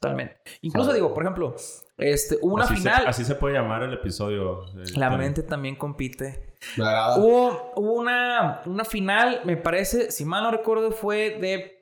[0.00, 0.36] Totalmente.
[0.62, 1.56] Incluso digo, por ejemplo,
[1.96, 3.02] este, hubo una así final.
[3.02, 4.66] Se, así se puede llamar el episodio.
[4.74, 5.16] del La tema.
[5.18, 6.56] mente también compite.
[6.76, 11.78] Hubo, hubo una, una final, me parece, si mal no recuerdo, fue de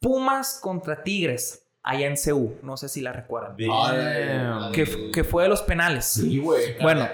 [0.00, 2.54] Pumas contra Tigres, allá en CU.
[2.62, 3.56] No sé si la recuerdan.
[3.56, 4.72] Damn.
[4.72, 6.04] Que, que fue de los penales.
[6.04, 6.76] Sí, güey.
[6.80, 7.08] Bueno.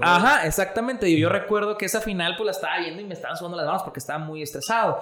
[0.00, 1.10] Ajá, exactamente.
[1.10, 3.66] Yo, yo recuerdo que esa final pues la estaba viendo y me estaban sudando las
[3.66, 5.00] manos porque estaba muy estresado.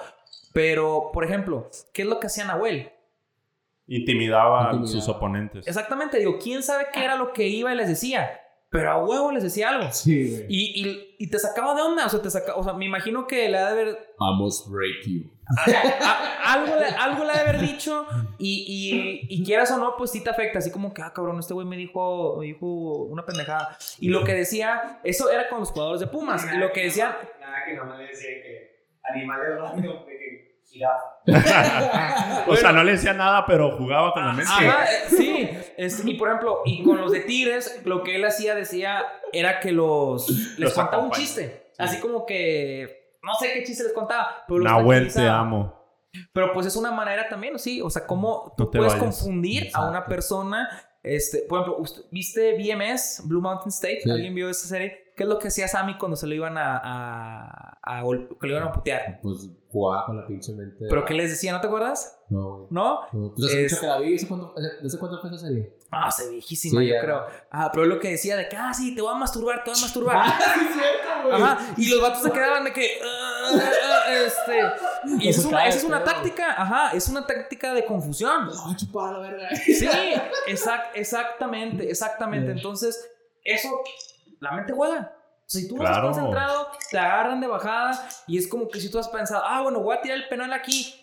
[0.53, 2.91] Pero, por ejemplo, ¿qué es lo que hacía Nahuel?
[3.89, 5.67] Intimidaba a sus oponentes.
[5.67, 8.41] Exactamente, digo, ¿quién sabe qué era lo que iba y les decía?
[8.71, 9.91] Pero a huevo les decía algo.
[9.91, 10.45] Sí, güey.
[10.51, 13.27] Y, y, y te sacaba de onda, o sea, te saca, o sea, me imagino
[13.27, 15.23] que le ha de haber Vamos, break you.
[15.57, 18.07] A- algo, le, algo le ha de haber dicho
[18.39, 20.59] y, y, y quieras o no, pues sí te afecta.
[20.59, 22.67] Así como que, ah, cabrón, este güey me dijo, me dijo
[23.07, 23.79] una pendejada.
[24.01, 26.47] Y lo que decía, eso era con los jugadores de Pumas.
[26.55, 28.85] Y lo que decían, Nada que no me decía que
[29.15, 31.05] animales random de que jirafa.
[32.47, 34.51] o sea, no le decía nada, pero jugaba con la mente.
[34.53, 35.49] Ajá, sí.
[35.77, 39.61] Es- y por ejemplo, y con los de Tigres, lo que él hacía, decía, era
[39.61, 41.73] que los les Los contaba un chiste.
[41.79, 45.77] Así como que, no sé qué chiste les contaba, pero los Nahuel, te amo.
[46.33, 47.81] Pero pues es una manera también, sí.
[47.81, 49.05] O sea, cómo tú No te puedes vayas.
[49.05, 50.69] confundir a una persona.
[51.03, 54.01] Este, por ejemplo, usted- ¿viste BMS, Blue Mountain State?
[54.03, 54.11] Sí.
[54.11, 55.08] ¿Alguien vio esa serie?
[55.19, 56.81] ¿Qué es lo que hacía Sammy cuando se lo iban a,
[57.83, 58.03] a,
[58.41, 59.19] que lo iban a putear?
[59.21, 60.87] Pues jugaba con la pinche mente.
[60.89, 61.53] ¿Pero qué les decía?
[61.53, 62.19] ¿No te acuerdas?
[62.31, 62.67] No, güey.
[62.71, 63.01] ¿No?
[63.13, 64.13] No, Pues hace Es- mucho que la vi.
[64.13, 65.77] ¿Desde cuándo, ¿Desde cuándo fue esa serie?
[65.91, 67.01] Ah, se viejísima, Sí, yo ya.
[67.03, 67.27] creo.
[67.51, 69.79] Ah, pero lo que decía de que, ah, sí, te voy a masturbar, te voy
[69.79, 70.17] a masturbar.
[70.23, 71.43] Ah, sí, es cierto, güey.
[71.43, 72.99] Ajá, y los vatos se quedaban de que.
[73.05, 74.61] "Ah, ah", este.
[75.25, 78.47] Y esa es una, esa es una táctica, ajá, es una táctica de confusión.
[78.47, 79.49] Me la voy a chupar a la verga.
[79.57, 79.89] Sí,
[80.47, 82.53] exact- exactamente, exactamente.
[82.57, 83.11] Entonces,
[83.45, 83.69] eso,
[84.41, 85.15] la mente juega.
[85.47, 86.11] Si tú no Claro.
[86.11, 89.63] estás concentrado, te agarran de bajada y es como que si tú has pensado, ah,
[89.63, 90.95] bueno, voy a tirar el penal aquí,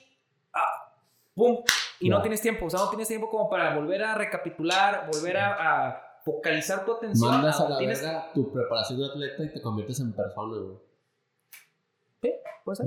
[0.54, 0.94] ah,
[1.34, 1.64] pum,
[2.00, 2.22] y no Claro.
[2.24, 2.66] tienes tiempo.
[2.66, 6.94] O sea, no tienes tiempo como para volver a recapitular, volver a, a focalizar tu
[6.94, 7.30] atención.
[7.32, 10.78] Mandas a la tienes- verga tu preparación de atleta y te conviertes en persona, güey.
[12.22, 12.32] Sí,
[12.64, 12.86] puede ser.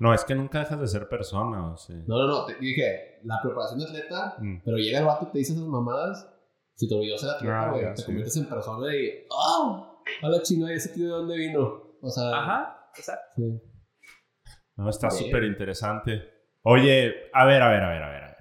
[0.00, 1.72] No, es que nunca dejas de ser persona.
[1.72, 1.94] O sea.
[2.06, 2.44] No, no, no.
[2.46, 4.62] Te dije, la preparación de atleta, Mm.
[4.64, 6.28] pero llega el vato y te dice esas mamadas.
[6.78, 8.06] Si te olvidó ser atleta, Ah, güey, ya, te sí.
[8.06, 9.26] conviertes en persona y.
[9.36, 9.96] ¡Ah!
[10.22, 11.82] A la chingada, ¿ese tío de dónde vino?
[12.00, 12.38] O sea.
[12.38, 13.32] Ajá, exacto.
[13.34, 13.60] Sí.
[14.76, 16.22] No, está súper interesante.
[16.62, 18.22] Oye, a ver, a ver, a ver, a ver.
[18.22, 18.36] a ver.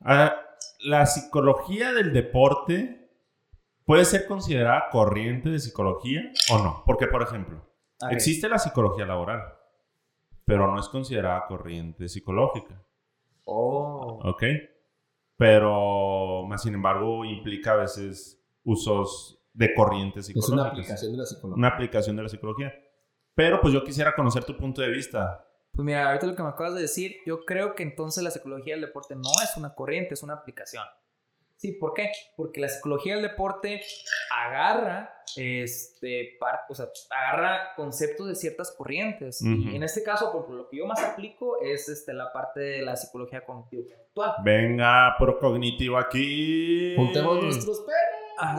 [0.00, 0.36] Ah,
[0.80, 3.08] la psicología del deporte
[3.84, 6.82] puede ser considerada corriente de psicología o no.
[6.84, 7.64] Porque, por ejemplo,
[8.10, 9.42] existe la psicología laboral,
[10.44, 12.82] pero no es considerada corriente psicológica.
[13.44, 14.18] Oh.
[14.24, 14.42] ¿Ok?
[15.36, 20.70] Pero, más sin embargo, implica a veces usos de corrientes Es una psicológicas.
[20.78, 21.58] aplicación de la psicología.
[21.58, 22.72] Una aplicación de la psicología.
[23.34, 25.46] Pero, pues yo quisiera conocer tu punto de vista.
[25.72, 28.74] Pues mira, ahorita lo que me acabas de decir, yo creo que entonces la psicología
[28.74, 30.84] del deporte no es una corriente, es una aplicación.
[31.62, 32.10] Sí, ¿por qué?
[32.36, 33.80] Porque la psicología del deporte
[34.36, 39.40] agarra, este, par- o sea, agarra conceptos de ciertas corrientes.
[39.42, 42.58] Y en este caso, por ejemplo, lo que yo más aplico es este, la parte
[42.58, 44.32] de la psicología cognitivo actual.
[44.42, 46.94] Venga, procognitivo aquí.
[46.96, 48.22] Juntemos nuestros pelos.
[48.40, 48.56] Ah,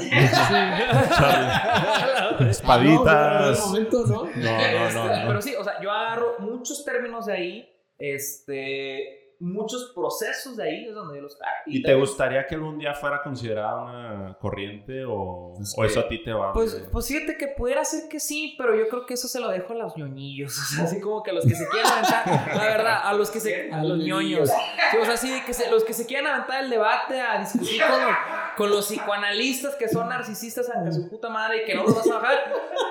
[2.49, 3.60] Espaditas.
[3.60, 4.24] No, momento, ¿no?
[4.24, 5.28] No, no, no, no.
[5.28, 10.86] Pero sí, o sea, yo agarro muchos términos de ahí, este, muchos procesos de ahí
[10.88, 11.52] es donde yo los hago.
[11.66, 16.00] ¿Y te gustaría que algún día fuera considerada una corriente o, Es o que- eso
[16.00, 16.54] a ti te va?
[16.54, 19.39] Pues, de- pues fíjate que pudiera ser que sí, pero yo creo que eso se
[19.39, 20.58] lo dejo a los ñoñillos.
[20.74, 23.30] O sea, así como que a los que se quieran aventar, la verdad, a los
[23.30, 23.72] que se.
[23.72, 24.50] a los ñoños.
[24.50, 27.82] Sí, o sea, sí, que se- los que se quieran aventar el debate a discutir
[27.82, 28.18] con, los-
[28.58, 32.10] con los psicoanalistas que son narcisistas ante su puta madre y que no los vas
[32.10, 32.38] a bajar,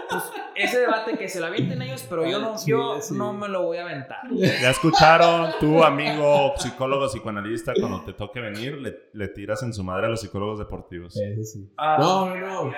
[0.08, 0.22] pues
[0.54, 3.14] ese debate que se lo avienten ellos, pero yo no, yo Sí, sí.
[3.14, 4.20] no me lo voy a aventar.
[4.32, 9.82] Ya escucharon, tu amigo psicólogo psicoanalista, cuando te toque venir, le, le tiras en su
[9.84, 11.16] madre a los psicólogos deportivos.
[11.16, 11.72] Eso sí.
[11.76, 12.72] Ah, No, no, no.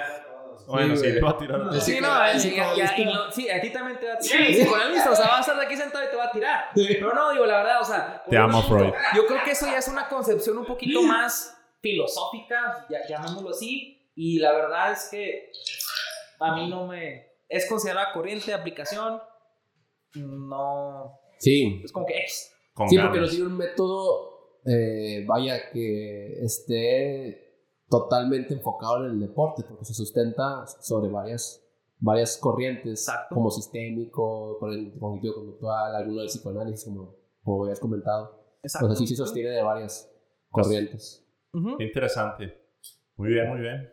[0.66, 1.14] Bueno, sí, güey.
[1.14, 1.60] te va a tirar.
[1.60, 1.72] a.
[1.74, 2.08] Sí, Sí, no,
[2.38, 4.38] sí, ya- ya- y lo- sí, a ti también te va a tirar.
[4.46, 6.64] Sí, psicoanalista, o sea, va a estar aquí sentado y te va a tirar.
[6.74, 8.22] Pero no, digo, la verdad, o sea.
[8.30, 8.92] Te amo, Freud.
[9.14, 11.53] Yo creo que eso ya es una concepción un poquito más
[11.84, 14.00] filosófica, ya- llamémoslo así.
[14.16, 15.50] Y la verdad es que
[16.40, 17.26] a mí no me.
[17.48, 19.20] Es considerada corriente de aplicación.
[20.14, 21.18] No.
[21.38, 21.80] Sí.
[21.84, 22.14] Es como que.
[22.72, 23.30] Con Sí, porque no ganas.
[23.30, 30.66] tiene un método, eh, vaya, que esté totalmente enfocado en el deporte, porque se sustenta
[30.66, 31.62] sobre varias,
[31.98, 33.34] varias corrientes, Exacto.
[33.34, 37.14] como sistémico, corriente cognitivo-conductual, alguno del psicoanálisis, como,
[37.44, 38.42] como habías comentado.
[38.62, 38.86] Exacto.
[38.86, 40.10] O sea, sí se sostiene de varias
[40.50, 41.23] corrientes.
[41.78, 42.60] Interesante.
[43.16, 43.88] Muy bien, muy bien.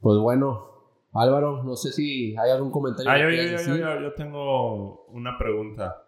[0.00, 0.78] Pues bueno,
[1.12, 3.10] Álvaro, no sé si hay algún comentario.
[3.10, 6.04] Ah, yo, yo, yo, yo, yo tengo una pregunta.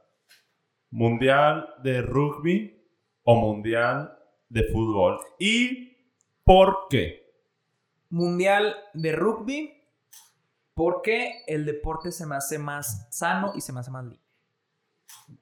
[0.90, 2.84] ¿Mundial de rugby
[3.22, 4.18] o mundial
[4.48, 5.18] de fútbol?
[5.38, 5.96] ¿Y
[6.44, 7.32] por qué?
[8.10, 9.76] Mundial de rugby.
[10.74, 14.19] Porque el deporte se me hace más sano y se me hace más limpio.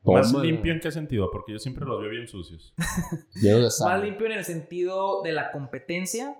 [0.05, 0.45] ¿Más Tómala.
[0.51, 1.31] limpio en qué sentido?
[1.31, 2.75] Porque yo siempre los veo bien sucios.
[3.85, 6.37] Más limpio en el sentido de la competencia.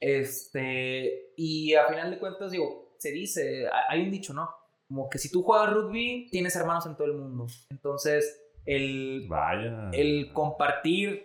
[0.00, 4.50] Este, y a final de cuentas, digo, se dice, ha- hay un dicho, ¿no?
[4.88, 7.46] Como que si tú juegas rugby, tienes hermanos en todo el mundo.
[7.70, 9.90] Entonces, el, Vaya.
[9.92, 11.24] el compartir.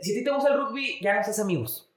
[0.00, 1.88] Si a ti te gusta el rugby, ya no haces amigos.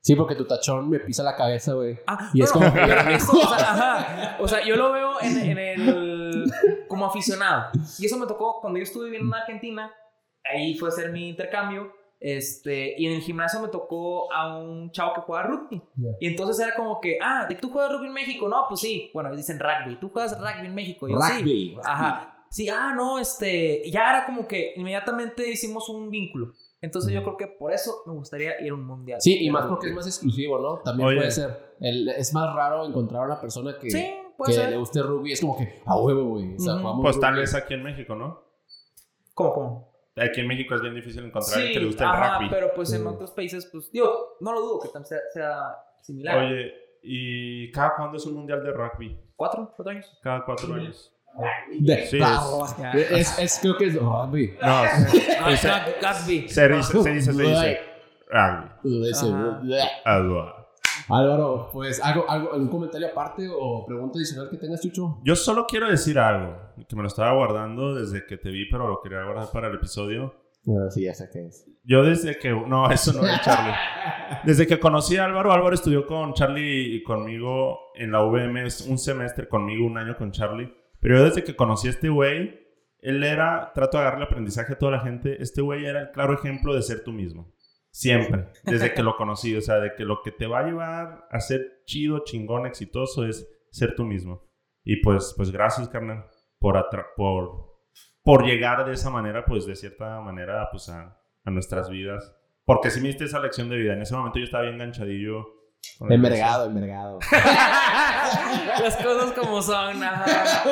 [0.00, 1.96] Sí, porque tu tachón me pisa la cabeza, güey.
[2.08, 4.36] Ah, Y no, es no, como- pero eso, o, sea, ajá.
[4.40, 6.11] O sea, yo lo veo en, en el.
[6.88, 7.70] Como aficionado.
[7.98, 9.92] Y eso me tocó cuando yo estuve viviendo en Argentina.
[10.44, 11.92] Ahí fue a hacer mi intercambio.
[12.24, 15.82] Este, y en el gimnasio me tocó a un chavo que juega rugby.
[15.96, 16.10] Ya.
[16.20, 18.48] Y entonces era como que, ah, ¿de que tú juegas rugby en México?
[18.48, 19.10] No, pues sí.
[19.12, 19.98] Bueno, dicen rugby.
[19.98, 21.08] ¿Tú juegas rugby en México?
[21.08, 21.38] Yo, sí.
[21.40, 21.78] Rugby.
[21.84, 22.46] Ajá.
[22.48, 23.82] Sí, ah, no, este.
[23.90, 26.52] Ya era como que inmediatamente hicimos un vínculo.
[26.80, 29.20] Entonces yo creo que por eso me gustaría ir a un mundial.
[29.20, 30.78] Sí, y más porque es más exclusivo, ¿no?
[30.82, 31.16] También Oye.
[31.16, 31.74] puede ser.
[31.80, 34.70] El- es más raro encontrar a una persona que, Sí, puede que ser.
[34.70, 35.32] le guste rugby.
[35.32, 36.54] Es como que, a huevo, güey.
[36.54, 36.82] O sea, Ujú.
[36.82, 37.40] jugamos Pues tal rugby.
[37.40, 38.42] vez aquí en México, ¿no?
[39.34, 39.92] ¿Cómo, cómo?
[40.16, 42.50] Aquí en México es bien difícil encontrar Sí, alguien que le guste el ajá, rugby.
[42.50, 43.06] pero pues en Sí.
[43.06, 46.38] otros países, pues, digo, no lo dudo que también sea, sea similar.
[46.38, 46.72] Oye,
[47.02, 49.18] ¿y cada cuándo es un mundial de rugby?
[49.36, 49.72] ¿Cuatro?
[49.74, 50.18] ¿Cuatro años?
[50.22, 51.12] Cada cuatro años.
[51.80, 52.92] De- Sí, Ya.
[52.92, 54.48] es, es- creo que es rugby.
[54.60, 54.86] No, Ah,
[55.62, 56.46] Gat- Gatsby.
[56.48, 57.80] se dice, se dice, se dice.
[58.30, 59.08] Rugby.
[61.08, 65.20] Álvaro, pues, ¿algo, algo, ¿algún comentario aparte o pregunta adicional que tengas, Chucho?
[65.24, 66.56] Yo solo quiero decir algo,
[66.88, 69.74] que me lo estaba guardando desde que te vi, pero lo quería guardar para el
[69.74, 70.34] episodio.
[70.66, 71.66] Ah, sí, ya sé qué es.
[71.84, 72.50] Yo desde que...
[72.50, 73.74] No, eso no es Charlie.
[74.44, 78.98] Desde que conocí a Álvaro, Álvaro estudió con Charlie y conmigo en la VM, un
[78.98, 80.72] semestre conmigo, un año con Charlie.
[81.00, 82.60] Pero yo desde que conocí a este güey,
[83.00, 86.34] él era, trato de agarrarle aprendizaje a toda la gente, este güey era el claro
[86.34, 87.52] ejemplo de ser tú mismo.
[87.92, 91.28] Siempre, desde que lo conocí, o sea, de que lo que te va a llevar
[91.30, 94.48] a ser chido, chingón, exitoso es ser tú mismo.
[94.82, 96.24] Y pues, pues gracias, carnal,
[96.58, 96.84] por,
[97.16, 97.76] por,
[98.22, 102.34] por llegar de esa manera, pues de cierta manera, pues a, a nuestras vidas.
[102.64, 103.92] Porque si me diste esa lección de vida.
[103.92, 105.44] En ese momento yo estaba bien enganchadillo.
[106.08, 107.18] Envergado, envergado.
[107.32, 110.02] Las cosas como son.
[110.02, 110.64] ajá.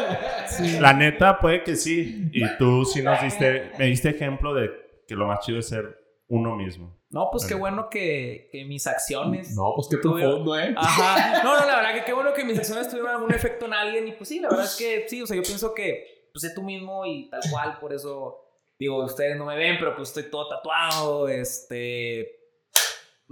[0.80, 2.30] La neta, puede que sí.
[2.32, 4.70] Y tú sí nos diste, me diste ejemplo de
[5.06, 5.99] que lo más chido es ser
[6.30, 6.96] uno mismo.
[7.10, 9.54] No, pues qué bueno que, que mis acciones.
[9.56, 10.72] No, pues qué profundo, ¿eh?
[10.76, 11.42] Ajá.
[11.44, 14.06] No, no, la verdad que qué bueno que mis acciones tuvieron algún efecto en alguien.
[14.08, 16.54] Y pues sí, la verdad es que sí, o sea, yo pienso que pues sé
[16.54, 18.38] tú mismo y tal cual, por eso
[18.78, 22.36] digo, ustedes no me ven, pero pues estoy todo tatuado, este.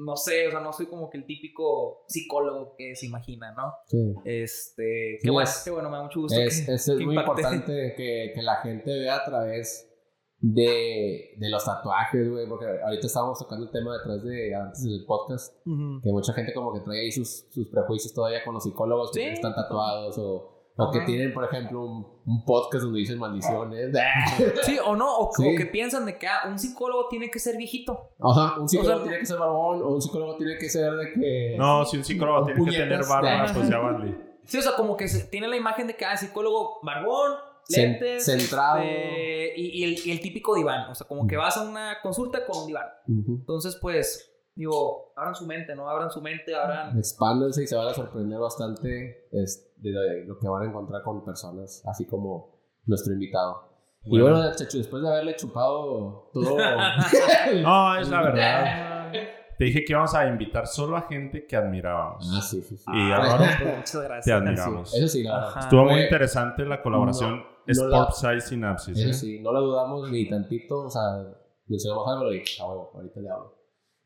[0.01, 3.73] No sé, o sea, no soy como que el típico psicólogo que se imagina, ¿no?
[3.87, 4.15] Sí.
[4.25, 5.19] Este.
[5.21, 6.41] Sí, Qué bueno, es- qué bueno, me da mucho gusto.
[6.41, 7.31] Es, que- es, muy impacte.
[7.43, 9.88] importante que, que la gente vea a través
[10.41, 15.05] de, de los tatuajes, güey, porque ahorita estábamos tocando el tema detrás de antes del
[15.05, 19.11] podcast, que mucha gente como que trae ahí sus, sus prejuicios todavía con los psicólogos
[19.13, 19.27] que Sí.
[19.27, 23.91] están tatuados o, o que tienen, por ejemplo, un, un podcast donde dicen maldiciones.
[24.63, 25.43] Sí, o no, o, Sí.
[25.55, 28.11] o que piensan de que ah, un psicólogo tiene que ser viejito.
[28.21, 30.93] Ajá, un psicólogo O sea, tiene que ser barbón o un psicólogo tiene que ser
[30.93, 31.57] de que...
[31.59, 34.29] No, si un psicólogo Un tiene que tener barba, pues ya vale.
[34.45, 37.33] Sí, o sea, como que se- tiene la imagen de que ah, psicólogo barbón,
[37.69, 38.25] lentes.
[38.25, 38.79] centrado.
[38.79, 40.91] este, y, y el, y el típico diván.
[40.91, 42.87] O sea, como que vas a una consulta con un diván.
[43.07, 43.37] Ujú.
[43.41, 45.89] Entonces, pues, digo, abran su mente, ¿no?
[45.89, 46.97] Abran su mente, abran.
[46.99, 51.25] Expándanse y se van a sorprender bastante es, de lo, que van a encontrar con
[51.25, 53.69] personas, así como nuestro invitado.
[54.05, 54.37] Y Bueno.
[54.37, 56.57] bueno, Chacho, después de haberle chupado todo.
[57.63, 59.13] No, es la verdad.
[59.59, 62.31] Te dije que íbamos a invitar solo a gente que admirábamos.
[62.33, 62.85] Ah, sí, sí, sí.
[62.87, 64.95] Y Ah, Álvaro, pues, te admiramos.
[64.95, 65.49] Eso sí, la verdad.
[65.49, 65.61] Ajá.
[65.61, 67.47] Estuvo muy interesante la colaboración No,
[67.77, 68.99] no la- Sportside Synapsis.
[68.99, 69.13] Eso ¿eh?
[69.15, 70.87] sí, no lo dudamos ni tantito.
[70.87, 71.03] O sea,
[71.67, 73.55] mencionamos algo y a huevo, ahorita le hablo.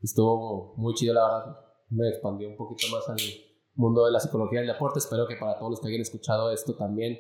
[0.03, 1.57] Estuvo muy chido, la verdad.
[1.91, 3.17] Me expandió un poquito más al
[3.75, 4.99] mundo de la psicología del deporte.
[4.99, 7.19] Espero que para todos los que hayan escuchado esto también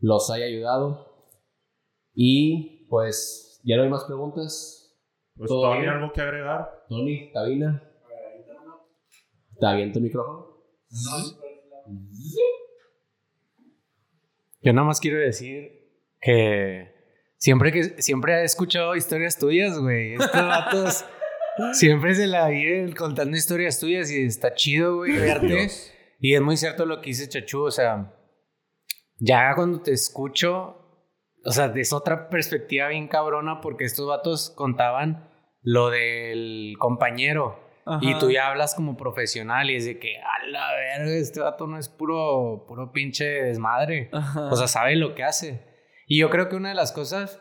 [0.00, 1.30] los haya ayudado.
[2.14, 4.80] Y pues, ya no hay más preguntas.
[5.36, 5.90] Pues, ¿Todo Tony, bien?
[5.92, 6.84] ¿algo que agregar?
[6.88, 7.82] Tony, cabina.
[9.52, 10.56] ¿Está bien tu micrófono?
[14.62, 15.83] Yo nada más quiero decir
[16.24, 16.94] que
[17.36, 20.14] siempre que siempre he escuchado historias tuyas, güey.
[20.14, 21.04] Estos vatos
[21.72, 25.68] siempre se la viven contando historias tuyas y está chido, güey, verte.
[26.18, 28.14] Y es muy cierto lo que dice Chachu, o sea,
[29.18, 30.78] ya cuando te escucho,
[31.44, 35.28] o sea, es otra perspectiva bien cabrona porque estos vatos contaban
[35.60, 37.60] lo del compañero.
[38.00, 38.18] Y Ajá.
[38.18, 41.78] tú ya hablas como profesional y es de que, a la verga, este vato no
[41.78, 44.08] es puro, puro pinche desmadre.
[44.10, 44.48] Ajá.
[44.50, 45.73] O sea, sabe lo que hace.
[46.06, 47.40] Y yo creo que una de las cosas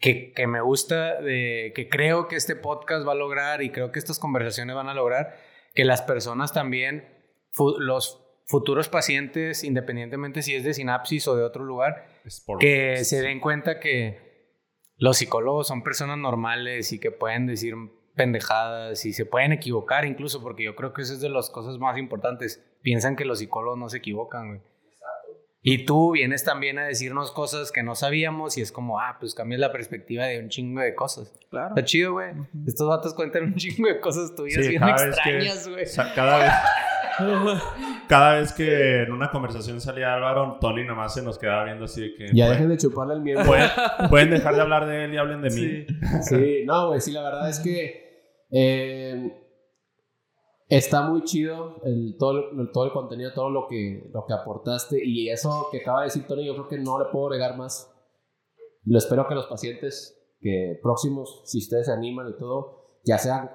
[0.00, 3.92] que, que me gusta, de, que creo que este podcast va a lograr y creo
[3.92, 5.36] que estas conversaciones van a lograr,
[5.74, 7.08] que las personas también,
[7.52, 12.60] fu- los futuros pacientes, independientemente si es de sinapsis o de otro lugar, Sport.
[12.60, 14.30] que se den cuenta que
[14.96, 17.74] los psicólogos son personas normales y que pueden decir
[18.16, 21.78] pendejadas y se pueden equivocar incluso, porque yo creo que eso es de las cosas
[21.78, 22.62] más importantes.
[22.82, 24.60] Piensan que los psicólogos no se equivocan, güey.
[25.62, 29.34] Y tú vienes también a decirnos cosas que no sabíamos y es como, ah, pues
[29.34, 31.32] cambias la perspectiva de un chingo de cosas.
[31.50, 31.68] Claro.
[31.68, 32.30] Está chido, güey.
[32.66, 35.82] Estos datos cuentan un chingo de cosas tuyas Sí, bien extrañas, güey.
[35.84, 36.52] O sea, cada vez,
[38.08, 42.00] cada vez que en una conversación salía Álvaro, Tony nomás se nos quedaba viendo así
[42.02, 42.26] de que...
[42.32, 43.46] Ya "Pueden- dejen de chuparle el miembro.
[43.46, 43.68] pueden,
[44.08, 45.86] pueden dejar de hablar de él y hablen de mí.
[46.22, 49.32] Sí, no, güey, sí, la verdad es que eh,
[50.70, 55.04] está muy chido el, todo, el, todo el contenido, todo lo que, lo que aportaste
[55.04, 57.92] y eso que acaba de decir Tony, yo creo que no le puedo agregar más.
[58.84, 63.50] Lo espero que los pacientes que próximos, si ustedes se animan y todo, ya sean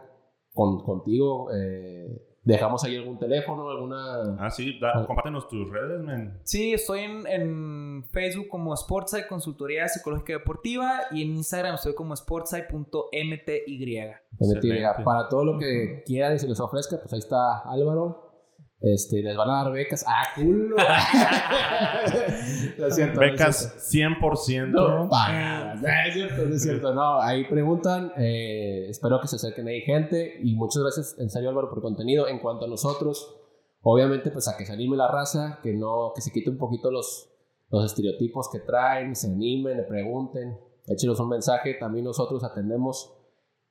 [0.54, 4.38] con, contigo, eh, dejamos ahí algún teléfono, alguna...
[4.40, 6.40] Ah, sí, da- compártenos tus redes, men.
[6.44, 12.16] Sí, estoy en, en Facebook como Sportside Consultoría Psicológica Deportiva y en Instagram estoy como
[12.16, 14.06] sportside.mty.
[15.04, 18.25] Para todo lo que quieran y se les ofrezca, pues ahí está Álvaro.
[18.82, 20.06] Este, les van a dar becas.
[20.08, 20.76] ¡Ah, culo!
[22.78, 24.68] No es cierto, no es Becas 100%.
[24.68, 25.82] No, pagadas.
[25.82, 26.94] No, es cierto, no es cierto.
[26.94, 28.12] No, ahí preguntan.
[28.18, 30.40] eh, espero que se acerquen ahí gente.
[30.44, 32.28] Y muchas gracias, en serio, Álvaro, por el contenido.
[32.28, 33.42] En cuanto a nosotros,
[33.82, 36.92] obviamente, pues a que se anime la raza, que no, que se quite un poquito
[36.92, 37.32] los,
[37.70, 41.76] los estereotipos que traen, se animen, le pregunten, échenos un mensaje.
[41.76, 43.18] También nosotros atendemos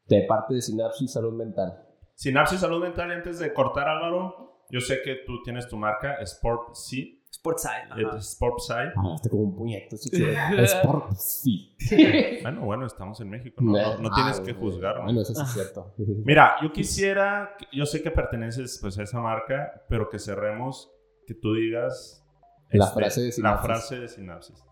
[0.07, 1.87] de parte de Sinapsis Salud Mental.
[2.15, 6.75] Sinapsis Salud Mental, antes de cortar, Álvaro, yo sé que tú tienes tu marca Sport
[6.75, 7.91] C, Sportside.
[7.91, 8.21] ajá.
[8.23, 8.93] Sportside.
[8.97, 10.37] Hablaste como un puñeto, si quieres.
[10.75, 11.77] Sport, sí.
[12.43, 14.73] Bueno, bueno, estamos en México, no, no- no Ah, tienes que güey.
[14.73, 14.99] juzgar.
[14.99, 15.05] ¿no?
[15.05, 15.93] Bueno, eso sí es cierto.
[15.99, 20.91] Mira, yo quisiera, yo sé que perteneces pues a esa marca, pero que cerremos,
[21.27, 22.25] que tú digas
[22.67, 23.67] este, La frase de La sinapsis.
[23.67, 24.65] frase de sinapsis.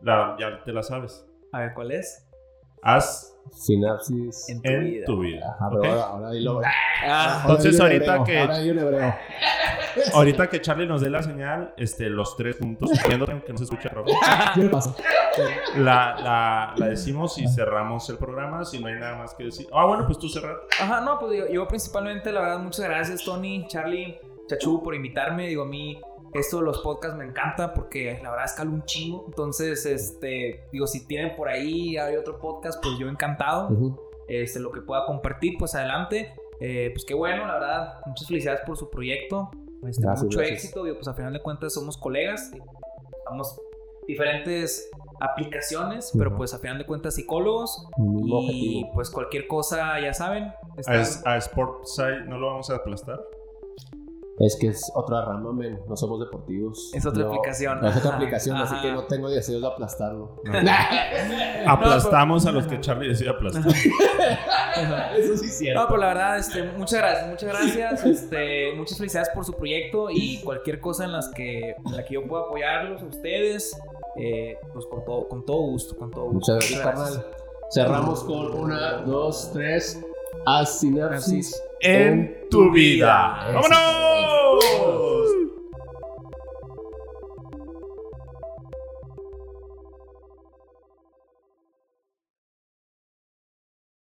[0.00, 1.26] La- ya te la sabes.
[1.52, 2.23] A ver, ¿cuál es?
[2.84, 4.48] Haz Sinapsis.
[4.48, 5.04] En tu en vida.
[5.06, 5.46] tu vida.
[5.56, 6.60] Ajá, ahora, ahora dilo.
[7.06, 9.20] Ah, Entonces, Ahora ahorita hebreo, que- Ahora.
[10.12, 13.62] Ahorita que Charlie nos dé la señal, este, los tres juntos, viendo que no se
[13.64, 14.92] escucha, Rafa, ¿Qué pasa?
[15.76, 18.64] la, la, la decimos y cerramos el programa.
[18.64, 19.68] Si no hay nada más que decir.
[19.72, 20.56] Ah, bueno, pues tú cerrar.
[20.80, 24.18] Ajá, no, pues digo, yo principalmente, la verdad, muchas gracias, Tony, Charlie,
[24.48, 25.46] Chachu, por invitarme.
[25.46, 26.00] Digo, a mí
[26.34, 29.24] esto de los podcasts me encanta porque la verdad escalo un chingo.
[29.28, 33.68] Entonces, este, digo, si tienen por ahí, hay otro podcast, pues yo encantado.
[34.28, 36.34] Este, lo que pueda compartir, pues adelante.
[36.60, 39.50] Eh, pues qué bueno, la verdad, muchas felicidades por su proyecto.
[39.86, 40.64] Este, Gracias, mucho gracias.
[40.64, 42.50] éxito, digo, pues a final de cuentas somos colegas.
[43.28, 43.60] Somos
[44.08, 47.86] diferentes aplicaciones, pero pues a final de cuentas psicólogos.
[47.98, 48.92] Y objetivo.
[48.94, 50.52] pues cualquier cosa, ya saben.
[50.86, 53.20] A, a Sportside no lo vamos a aplastar.
[54.38, 55.80] Es que es otra rama, men.
[55.88, 56.90] No somos deportivos.
[56.92, 57.80] Es otra No, aplicación.
[57.80, 60.42] no, es otra Ajá, aplicación, así que no tengo deseos de aplastarlo.
[61.66, 63.64] Aplastamos a los que Charlie decía aplastar.
[65.18, 65.82] Eso sí es cierto.
[65.82, 68.04] No, pues la verdad, este, muchas gracias, muchas gracias.
[68.04, 72.14] Este, muchas felicidades por su proyecto y cualquier cosa en las que, en la que
[72.14, 73.76] yo pueda apoyarlos a ustedes.
[74.16, 76.54] eh, pues con todo, con todo gusto, con todo gusto.
[76.54, 77.26] Muchas gracias, carnal.
[77.72, 80.00] Cerramos con una, dos, tres.
[80.46, 83.50] Asinapsis En tu vida.
[83.52, 85.13] ¡Vámonos!